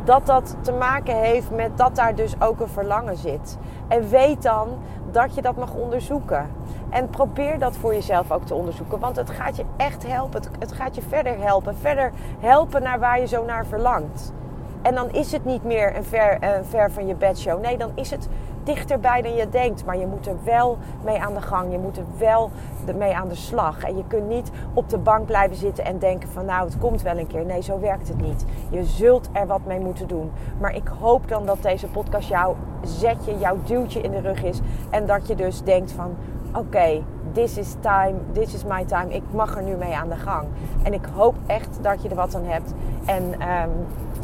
dat 0.03 0.25
dat 0.25 0.55
te 0.61 0.71
maken 0.71 1.15
heeft 1.15 1.51
met 1.51 1.77
dat 1.77 1.95
daar 1.95 2.15
dus 2.15 2.41
ook 2.41 2.59
een 2.59 2.67
verlangen 2.67 3.17
zit. 3.17 3.57
En 3.87 4.09
weet 4.09 4.41
dan 4.41 4.67
dat 5.11 5.35
je 5.35 5.41
dat 5.41 5.55
mag 5.55 5.73
onderzoeken. 5.73 6.49
En 6.89 7.09
probeer 7.09 7.59
dat 7.59 7.77
voor 7.77 7.93
jezelf 7.93 8.31
ook 8.31 8.45
te 8.45 8.53
onderzoeken. 8.53 8.99
Want 8.99 9.15
het 9.15 9.29
gaat 9.29 9.55
je 9.55 9.65
echt 9.77 10.07
helpen. 10.07 10.41
Het, 10.59 10.71
gaat 10.71 10.95
je 10.95 11.01
verder 11.01 11.37
helpen. 11.39 11.77
Verder 11.77 12.11
helpen 12.39 12.83
naar 12.83 12.99
waar 12.99 13.19
je 13.19 13.27
zo 13.27 13.45
naar 13.45 13.65
verlangt. 13.65 14.33
En 14.81 14.95
dan 14.95 15.11
is 15.11 15.31
het 15.31 15.45
niet 15.45 15.63
meer 15.63 15.95
een 15.95 16.03
ver, 16.03 16.37
een 16.43 16.65
ver 16.65 16.91
van 16.91 17.07
je 17.07 17.15
bedshow. 17.15 17.61
Nee, 17.61 17.77
dan 17.77 17.91
is 17.95 18.11
het 18.11 18.27
dichterbij 18.63 19.21
dan 19.21 19.35
je 19.35 19.49
denkt. 19.49 19.85
Maar 19.85 19.97
je 19.97 20.05
moet 20.05 20.27
er 20.27 20.35
wel 20.43 20.77
mee 21.03 21.19
aan 21.19 21.33
de 21.33 21.41
gang. 21.41 21.71
Je 21.71 21.77
moet 21.77 21.97
er 21.97 22.05
wel 22.17 22.51
mee 22.97 23.15
aan 23.15 23.27
de 23.27 23.35
slag. 23.35 23.83
En 23.83 23.97
je 23.97 24.03
kunt 24.07 24.27
niet 24.27 24.51
op 24.73 24.89
de 24.89 24.97
bank 24.97 25.25
blijven 25.25 25.57
zitten 25.57 25.85
en 25.85 25.99
denken 25.99 26.29
van 26.29 26.45
nou 26.45 26.65
het 26.65 26.77
komt 26.77 27.01
wel 27.01 27.17
een 27.17 27.27
keer. 27.27 27.45
Nee, 27.45 27.61
zo 27.61 27.79
werkt 27.79 28.07
het 28.07 28.21
niet. 28.21 28.45
Je 28.69 28.83
zult 28.83 29.29
er 29.31 29.47
wat 29.47 29.65
mee 29.65 29.79
moeten 29.79 30.07
doen. 30.07 30.31
Maar 30.59 30.75
ik 30.75 30.87
hoop 30.99 31.27
dan 31.27 31.45
dat 31.45 31.61
deze 31.61 31.87
podcast 31.87 32.27
jouw 32.27 32.55
zetje, 32.83 33.37
jouw 33.37 33.57
duwtje 33.63 34.01
in 34.01 34.11
de 34.11 34.19
rug 34.19 34.43
is. 34.43 34.59
En 34.89 35.05
dat 35.05 35.27
je 35.27 35.35
dus 35.35 35.63
denkt 35.63 35.91
van 35.91 36.15
oké, 36.55 37.03
this 37.33 37.57
is 37.57 37.75
time, 37.79 38.13
this 38.31 38.53
is 38.53 38.63
my 38.63 38.85
time. 38.85 39.13
Ik 39.13 39.23
mag 39.31 39.57
er 39.57 39.63
nu 39.63 39.75
mee 39.75 39.95
aan 39.95 40.09
de 40.09 40.15
gang. 40.15 40.47
En 40.83 40.93
ik 40.93 41.05
hoop 41.15 41.35
echt 41.47 41.77
dat 41.81 42.01
je 42.01 42.09
er 42.09 42.15
wat 42.15 42.35
aan 42.35 42.45
hebt. 42.45 42.73
En 43.05 43.23
um, 43.23 43.71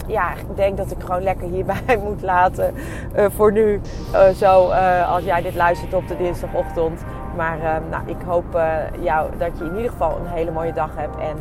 ja, 0.07 0.31
ik 0.31 0.55
denk 0.55 0.77
dat 0.77 0.91
ik 0.91 0.97
gewoon 0.99 1.23
lekker 1.23 1.47
hierbij 1.47 1.97
moet 2.07 2.21
laten 2.21 2.73
uh, 3.15 3.25
voor 3.29 3.51
nu. 3.51 3.81
Uh, 4.13 4.27
zo 4.27 4.69
uh, 4.69 5.11
als 5.11 5.23
jij 5.23 5.41
dit 5.41 5.55
luistert 5.55 5.93
op 5.93 6.07
de 6.07 6.17
dinsdagochtend. 6.17 7.01
Maar 7.35 7.57
nou, 7.89 8.03
ik 8.05 8.21
hoop 8.25 8.61
jou, 8.99 9.29
dat 9.37 9.57
je 9.57 9.63
in 9.63 9.75
ieder 9.75 9.91
geval 9.91 10.17
een 10.19 10.27
hele 10.27 10.51
mooie 10.51 10.73
dag 10.73 10.89
hebt. 10.95 11.17
En 11.17 11.37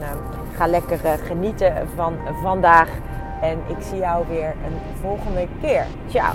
ga 0.56 0.66
lekker 0.66 0.98
genieten 1.26 1.74
van 1.94 2.14
vandaag. 2.42 2.88
En 3.40 3.58
ik 3.66 3.76
zie 3.80 3.98
jou 3.98 4.24
weer 4.28 4.48
een 4.48 5.00
volgende 5.00 5.46
keer. 5.60 5.86
Ciao. 6.08 6.34